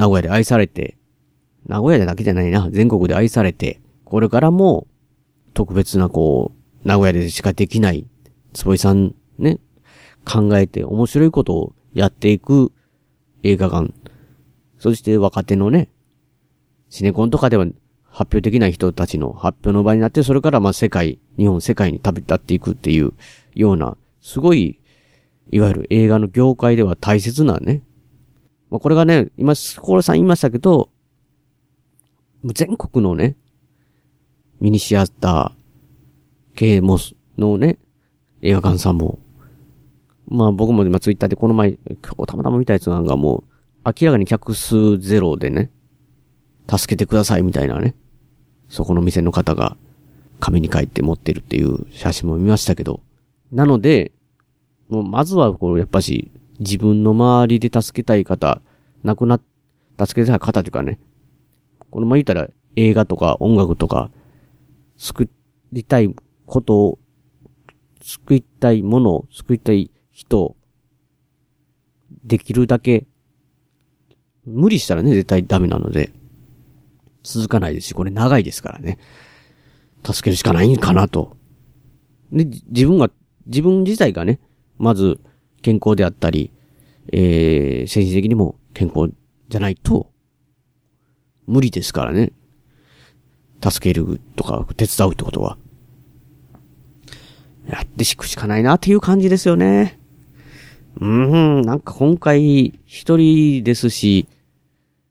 [0.00, 0.96] 名古屋で愛されて、
[1.66, 4.86] 名古屋でだけじゃないな、全国で愛されて、これからも、
[5.52, 8.06] 特別なこう、名古屋でしかできない、
[8.54, 9.58] 坪井さんね、
[10.24, 12.72] 考えて面白いことをやっていく
[13.42, 13.92] 映画館。
[14.78, 15.90] そして若手のね、
[16.88, 17.66] シネコンとかでは
[18.04, 23.12] 発表できない人たちの発表の場になって、それからまあ世界、日本世界に旅立っていくっていう
[23.54, 24.80] ような、すごい、
[25.50, 27.82] いわゆる映画の業界では大切なね。
[28.70, 30.90] まあこれがね、今、スコーラさん言いましたけど、
[32.44, 33.36] 全国のね、
[34.60, 36.98] ミニシアター系も
[37.36, 37.78] のね、
[38.42, 39.18] 映画館さんも、
[40.28, 43.44] まあ僕も今ツイッターでこの前、今日たまたま見たやつなんかも
[43.84, 45.70] う、明らかに客数ゼロでね、
[46.68, 47.94] 助けてくださいみたいなね、
[48.68, 49.76] そこの店の方が
[50.38, 53.00] 紙に書いて持ってるっていう写真も見ましたけど、
[53.50, 54.12] なので、
[54.88, 56.30] もうまずはこうやっぱし
[56.60, 58.60] 自分の周りで助けたい方、
[59.02, 59.42] 亡くなっ、
[59.98, 61.00] 助けたい方というかね、
[61.90, 64.10] このま言ったら映画とか音楽とか、
[64.96, 65.28] 作
[65.72, 66.14] りたい
[66.46, 66.98] ことを
[68.02, 70.56] 救いたいものを、救いたい人、
[72.24, 73.06] できるだけ、
[74.44, 76.12] 無理したらね、絶対ダメなので、
[77.22, 78.98] 続かないですし、これ長いですからね。
[80.04, 81.36] 助けるしかないんかなと。
[82.32, 83.10] で、自分が、
[83.46, 84.40] 自分自体がね、
[84.78, 85.20] まず
[85.62, 86.52] 健康であったり、
[87.12, 89.12] えー、精神的にも健康
[89.48, 90.10] じゃないと、
[91.46, 92.32] 無理ですからね。
[93.62, 95.58] 助けるとか、手伝うってことは。
[97.68, 100.00] やってしくしかないなっていう感じですよね。
[100.98, 104.28] うーん、なんか今回一人ですし、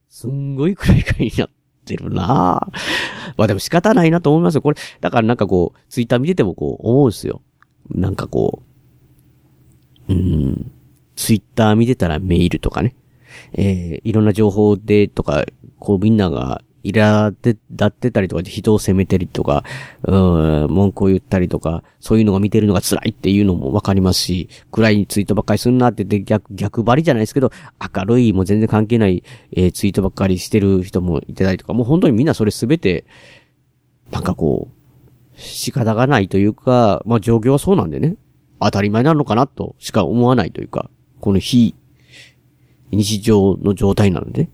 [0.10, 1.50] すんごい暗い回になっ
[1.86, 2.68] てるな
[3.38, 4.62] まあでも仕方ないなと思いますよ。
[4.62, 7.42] これ、だからなんかこう、ツイッター見ててもこう思うんですよ。
[7.90, 8.69] なんかこう、
[10.10, 10.72] うん、
[11.16, 12.96] ツイッター見てたらメールとかね。
[13.54, 15.46] えー、いろんな情報でとか、
[15.80, 19.64] こうみんながイラって、だってたりとか、人を責めてりとか、
[20.04, 27.52] うん、文句を言ったりとか、そういうのが見てるのが辛いっていうのもわかりますし、暗いツイートばっかりすんなって言って逆、逆張りじゃないですけど、
[27.96, 33.06] 明るいも全然関係ない、えー、ツイートばっかりしてる人もいてたりとか、もう本当にみんなそれすべて、
[34.12, 38.16] なんかこう、仕方がないというか、まあ状況はそうなんでね、
[38.60, 40.90] 当たり前なのかなとしか思わないというか、
[41.20, 41.76] この非、
[42.92, 44.50] 日常の状態なので、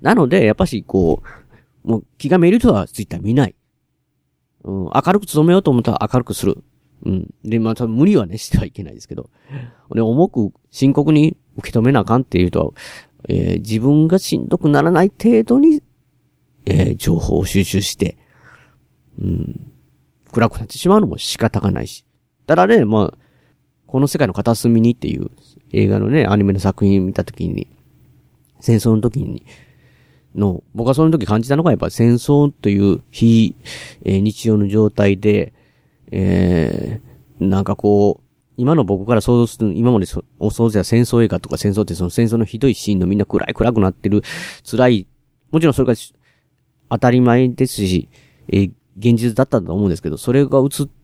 [0.00, 1.22] なので、やっぱし、こ
[1.84, 3.54] う、もう気がめるとはツイッター見ない。
[4.64, 6.62] うん、明るく努めようと思ったら明るくする。
[7.04, 7.34] うん。
[7.44, 9.30] で、また無理はね、してはいけないですけど。
[9.92, 12.74] で、重く、深刻に受け止めなあかんっていうと、
[13.28, 15.82] えー、自分がしんどくならない程度に、
[16.66, 18.16] えー、情報を収集して、
[19.20, 19.72] うん、
[20.30, 22.04] 暗くなってしまうのも仕方がないし。
[22.46, 23.18] ただね、まあ、
[23.86, 25.30] この世界の片隅にっていう
[25.72, 27.68] 映画のね、アニメの作品見たときに、
[28.60, 29.44] 戦争の時に、
[30.34, 33.54] の、僕はその時感じたのがやっぱ戦争という非、
[34.04, 35.52] えー、日常の状態で、
[36.10, 38.24] えー、なんかこう、
[38.56, 44.22] 今の僕から想像する、今まで想像した戦争映画とか戦争ってその戦争のひどいシーンのみんな暗い暗くなってる、
[44.64, 45.06] 辛い、
[45.50, 46.00] もちろんそれが
[46.90, 48.08] 当たり前ですし、
[48.48, 51.01] えー、現実だったと思うんですけど、それが映って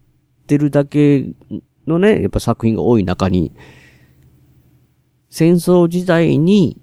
[0.48, 1.26] てるだけ
[1.86, 3.52] のね、やっぱ作品が多い中に、
[5.30, 6.80] 戦争時代に、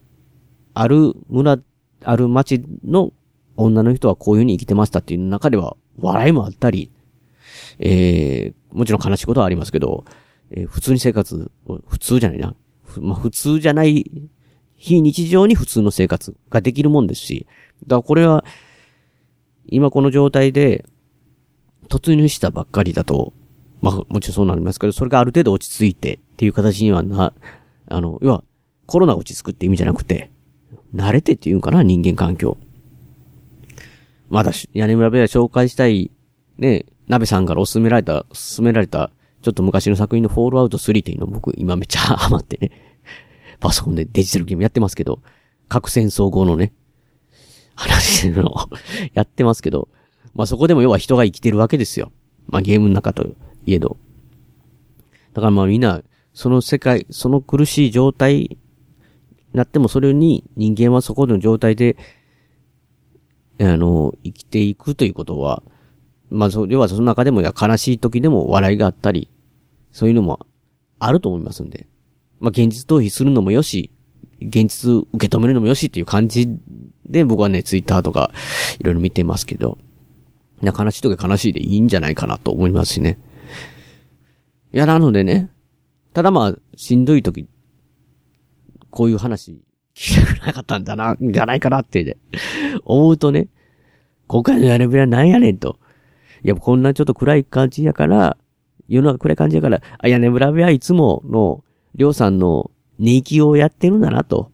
[0.74, 1.57] ある村
[2.03, 3.11] ある町の
[3.57, 6.91] 女の人はこういう風に生きてましたっていう中では、笑いもあったり、
[7.80, 10.05] えー、もちろん悲しいことはありますけど、
[10.51, 11.51] えー、普通に生活、
[11.88, 12.55] 普通じゃないな。
[12.99, 14.30] まあ、普通じゃない、
[14.76, 17.47] 非日常に普通の生活ができるもんですし、
[17.88, 18.45] だからこれは、
[19.68, 20.86] 今この状態で、
[21.89, 23.34] 突入したばっかりだと、
[23.86, 27.33] まあ、もちろんそうなりますけど、それがある程度落ち着いてっていう形にはな、
[27.88, 28.43] あの、要は、
[28.88, 30.31] コロナ落ち着くって意味じゃなくて、
[30.95, 32.57] 慣れてって言うんかな、人間環境。
[34.27, 36.09] まだ、屋根村部屋紹介したい、
[36.57, 39.11] ね、鍋さんからおすすめられた、勧められた、
[39.43, 42.71] ちょっと昔の作品のフォールアウト3っていうの僕今めっちゃハマってね、
[43.59, 45.21] パソコンでデジタルゲームやってますけど、
[45.69, 46.73] 核戦争後のね、
[47.75, 48.51] 話の
[49.13, 49.89] やってますけど、
[50.33, 52.11] まあそこでも要は人が生きてるわけですよ。
[52.47, 53.27] まあゲームの中と
[53.66, 53.97] いえど。
[55.34, 56.01] だからまあみんな、
[56.34, 58.57] その世界、その苦しい状態に
[59.53, 61.97] なってもそれに人間はそこの状態で、
[63.59, 65.63] あの、生きていくということは、
[66.30, 69.30] まあ、そ、要はその中でもいや悲しい時でも笑いがあったり、
[69.91, 70.45] そういうのも
[70.99, 71.88] あると思いますんで。
[72.39, 73.91] まあ、現実逃避するのもよし、
[74.41, 76.49] 現実受け止めるのもよしっていう感じ
[77.05, 78.32] で僕はね、ツイッターとか
[78.80, 79.78] いろいろ見てますけど、
[80.61, 83.20] いや、悲しい時は悲しいでいいんじゃないかなと思いますしね。
[84.78, 85.49] や、なのでね、
[86.13, 87.47] ただまあ、しんどい時
[88.89, 89.55] こういう話聞
[89.93, 92.17] きたくなかったんだな、じゃないかなって、
[92.84, 93.47] 思うとね、
[94.28, 95.80] 今回のやれべはなんやねんと。
[96.43, 98.38] いや、こんなちょっと暗い感じやから、
[98.88, 101.63] 世の中暗い感じやから、あ、屋根裏部屋いつもの、
[101.95, 104.51] りょうさんの寝息をやってるんだなと。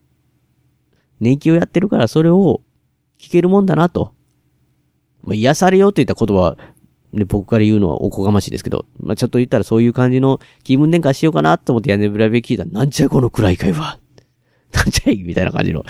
[1.20, 2.62] 寝息をやってるからそれを
[3.18, 4.14] 聞けるもんだなと。
[5.22, 6.56] ま、癒されようって言った言葉、
[7.12, 13.98] ね、僕から言うのはおこがましいですけど、まあ、ちょっと言ったらそういう感じの気分転換しようかなと思って屋根裏部屋聞いたら、なんちゃいこの暗い会話。
[14.72, 15.84] なんじゃいみたいな感じの、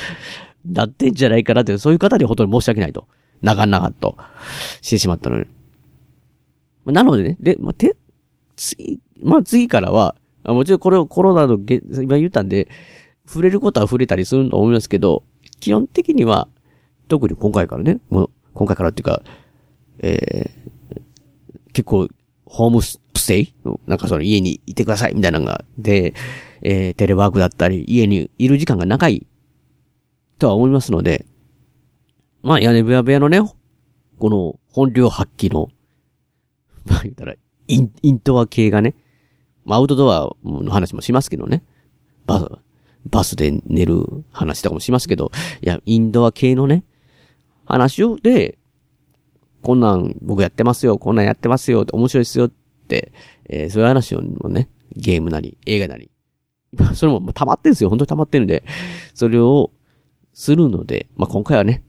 [0.66, 3.06] なってんじゃないかなって、そういう方に本当に申し訳ないと。
[3.40, 4.16] 長々と、
[4.80, 5.46] してしまったのに。
[6.86, 7.96] なのでね、で、まあ、て、
[8.56, 12.68] 次、まあ、次からは、あもちろんこれをコロナのげ、今言ったんで、
[13.26, 15.22] 触れることは触れたりすると思いますけど、
[15.60, 16.48] 基本的には、
[17.06, 19.22] 特に今回からね、もう、今回からっていうか、
[20.00, 20.70] えー、
[21.72, 22.08] 結構、
[22.44, 23.54] ホームステイ
[23.86, 26.14] なんかその家にいてくださいみたいなのが、で、
[26.60, 29.26] えー、テレワークだったり、家にいる時間が長い
[30.38, 31.26] とは思いますので、
[32.42, 33.40] まあ、屋根部屋部屋のね、
[34.18, 35.68] この本領発揮の、
[36.84, 37.34] まあ言ったら、
[37.68, 38.94] イン、インドア系がね、
[39.64, 41.62] まあ、アウトドアの話もしますけどね。
[42.26, 42.46] バス
[43.04, 46.84] バスで寝る話とかもしますけど、いや、インドア系のね、
[47.66, 48.58] 話を、で、
[49.62, 52.50] こんなん僕やってますよ、こんなんやってますよ、面白いですよっ
[52.88, 53.12] て、
[53.48, 56.10] えーそういう話をね、ゲームなり、映画なり、
[56.94, 58.64] それも溜まってんですよ、本当に溜まってるんで、
[59.14, 59.70] それを
[60.32, 61.82] するので、まあ、今回はね、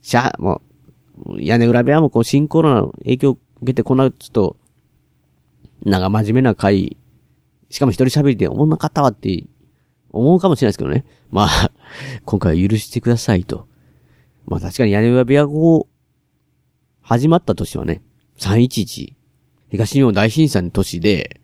[0.00, 0.62] しゃ、も
[1.26, 4.56] う、屋根裏部屋もこう新コロナの影響を受けてこんなちょっと、
[5.84, 6.96] なんか真面目な回、
[7.70, 9.44] しかも一人喋りで思んなかったわって
[10.10, 11.04] 思うかもしれないですけどね。
[11.30, 11.70] まあ、
[12.24, 13.66] 今回は許してくださいと。
[14.46, 15.88] まあ確かに屋根裏部屋後、
[17.08, 18.02] 始まった年はね、
[18.36, 19.14] 311、
[19.70, 21.40] 東日本大震災の年で、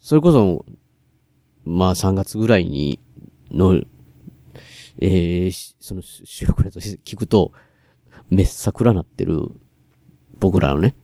[0.00, 0.66] それこそ、
[1.64, 2.98] まあ3月ぐらいに、
[3.52, 3.80] の、
[4.98, 7.52] えー、その収録のと聞くと、
[8.28, 9.38] めっさくらなってる、
[10.40, 10.96] 僕らのね、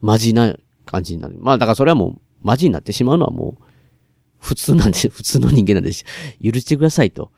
[0.00, 0.56] マジな
[0.86, 1.36] 感じになる。
[1.38, 3.64] まあだからそれはもう、マジになってしまうのはもう、
[4.40, 7.30] 普通なんで、 普通の人間なんで、許してくださいと。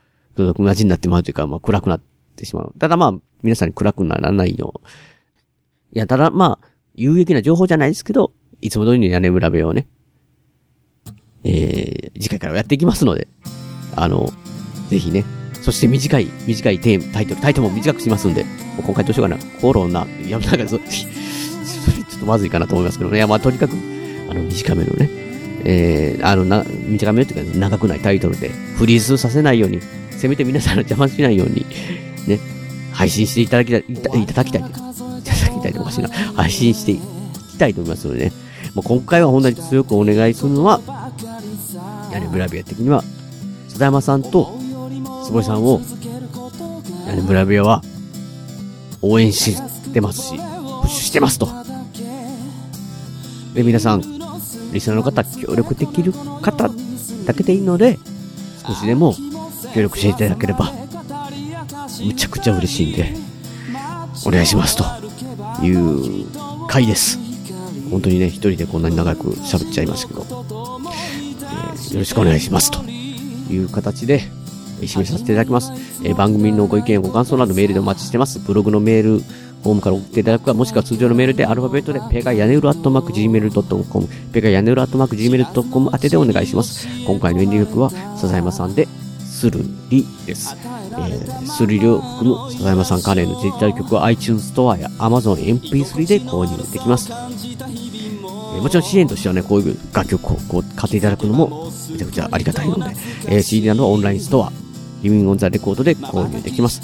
[0.57, 2.01] マジになってまうというか、まあ暗くなっ
[2.35, 2.73] てしまう。
[2.79, 4.87] ただまあ、皆さんに暗くならないよう。
[5.95, 8.31] いや、ただまあ、有益な情報じゃないですけど、
[8.61, 9.87] いつも通りの屋根裏部屋をね、
[11.43, 13.27] えー、次回からやっていきますので、
[13.95, 14.31] あの、
[14.89, 15.25] ぜひね、
[15.61, 23.75] そして短い、短いテーマ、タイトル、タイトルも短くしますんで、もう今回どうしようかな、コロナ、いや、なんかそ、 ちょっとまずいかなと思いますけどね、いや、まあとにかく、
[24.29, 25.09] あの、短めのね、
[25.65, 29.79] えー、あの、な、短めっていうか、長くないタイトルで、フリーズさせないように、
[30.11, 31.65] せめて皆さんの邪魔しないように、
[32.27, 32.39] ね、
[32.93, 38.33] 配信していただきたい、いただきたい、いただきたいとおかしいな、配信していきたいと思いますのでね、
[38.75, 40.81] もう今回は本当に強くお願いするのは、
[42.11, 43.03] 屋根ブラビア的には、
[43.69, 44.57] 笹山さんと、
[45.25, 45.81] 坪井さんを、
[47.07, 47.81] 屋根ブラビアは、
[49.01, 49.57] 応援し
[49.93, 51.49] てますし、プッシュしてますと。
[53.53, 54.01] で、皆さん、
[54.71, 56.69] リスナーの方、協力できる方
[57.25, 57.99] だけでいいので、
[58.65, 59.13] 少しでも
[59.73, 60.71] 協力していただければ、
[62.03, 63.13] むちゃくちゃ嬉しいんで、
[64.25, 64.83] お願いしますと
[65.63, 66.27] いう
[66.67, 67.19] 回です。
[67.89, 74.21] 本当にね、一人でこんなに長く喋っちゃいましたけど、えーよろしくお願いしますという形で、
[74.81, 75.71] えー締めさせていただきます。
[76.03, 78.39] えー番組のご意見、ご感想などメールでお待ちしてます。
[78.39, 86.87] ブログのメール、フォームから送っていただくか、もしくは通常のメールでアルファベットで、ペガヤネウルアットマーク Gmail.com、ペガヤネウルアットマーク Gmail.com 宛てでお願いします。
[87.05, 88.87] 今回のエンディング曲は、笹山さんで、
[89.19, 90.55] スルリです。
[90.97, 97.11] えー、スルを含む笹山さん関連のデジタル曲は iTunes ストアや Amazon MP3 で購入できます。
[97.11, 102.95] えーもちろん支援としてはね、こういう楽曲をこう買っていただくのもめちゃくちゃありがたいので、
[103.27, 104.51] えー CD などはオンラインストア、
[105.01, 106.81] リビングオンザレコードで購入できます。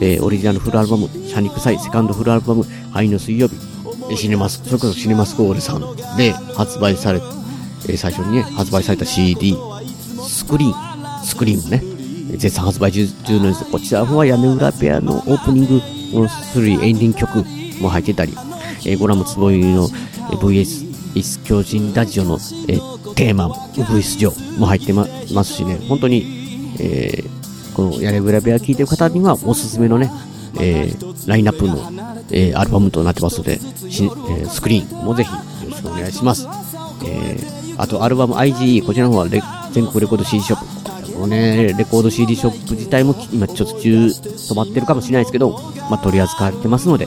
[0.00, 3.56] えーオリジナルフルアルバム、シャニクサイセカンドフルアルバム、愛の水曜日、
[4.16, 7.20] シネマス、それこそシネマスコールさんで発売され、
[7.88, 9.56] えー最初にね、発売された CD、
[10.26, 11.82] スクリーン、スクリーンもね、
[12.30, 13.64] 絶賛発売中中のです。
[13.70, 15.74] こちらは屋根裏ペアのオープニング
[16.20, 17.44] の3エンディング曲
[17.80, 18.32] も入ってたり、
[18.86, 22.34] えーゴラムつぼいの VS イス巨人ラジオの、
[22.68, 27.42] えーテーマ、VS 上も入ってまますしね、本当に、えー
[27.74, 30.10] この屋根裏部屋聴いてる方にはおすすめのね、
[30.60, 31.76] えーラインナップの、
[32.30, 36.46] えーアルバムとなってますので、しえースクリーンもぜひよろしくお願いします。
[37.04, 39.42] えーあとアルバム IGE、こちらの方はレ
[39.72, 40.71] 全国レコード CD ショップ。
[41.14, 45.50] このね、レコード CD ショップ自体も今ちょっと中止まってるかもしれないですけど、
[45.90, 47.06] まあ、取り扱われてますので、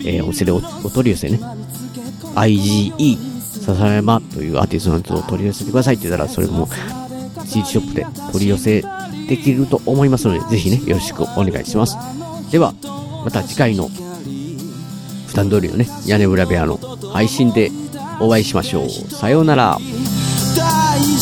[0.00, 1.38] えーお店でおお取り寄せね。
[2.34, 3.32] IGE
[3.62, 6.68] 笹山というアーティストのやつを取り寄せてくださいって言ったら、それも
[7.46, 8.82] CD ショップで取り寄せ
[9.28, 11.96] できると思いますので、ぜひね、よろしくお願いします。
[12.50, 12.74] では、
[13.24, 13.88] また次回の
[15.28, 16.78] 普段通りのね、屋根裏部屋の
[17.12, 17.70] 配信で
[18.20, 18.88] お会いしましょう。
[18.88, 19.78] さようなら。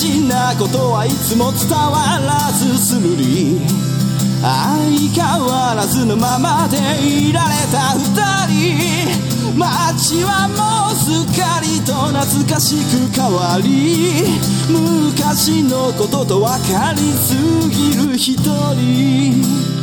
[0.01, 3.61] 大事なことはいつも伝わらずするり
[4.41, 4.49] 相
[5.13, 8.09] 変わらずのままでいられた二
[8.49, 14.25] 人街はもうすっかりと懐かしく変わり
[14.73, 17.37] 昔のことと分かりす
[17.69, 19.80] ぎる一人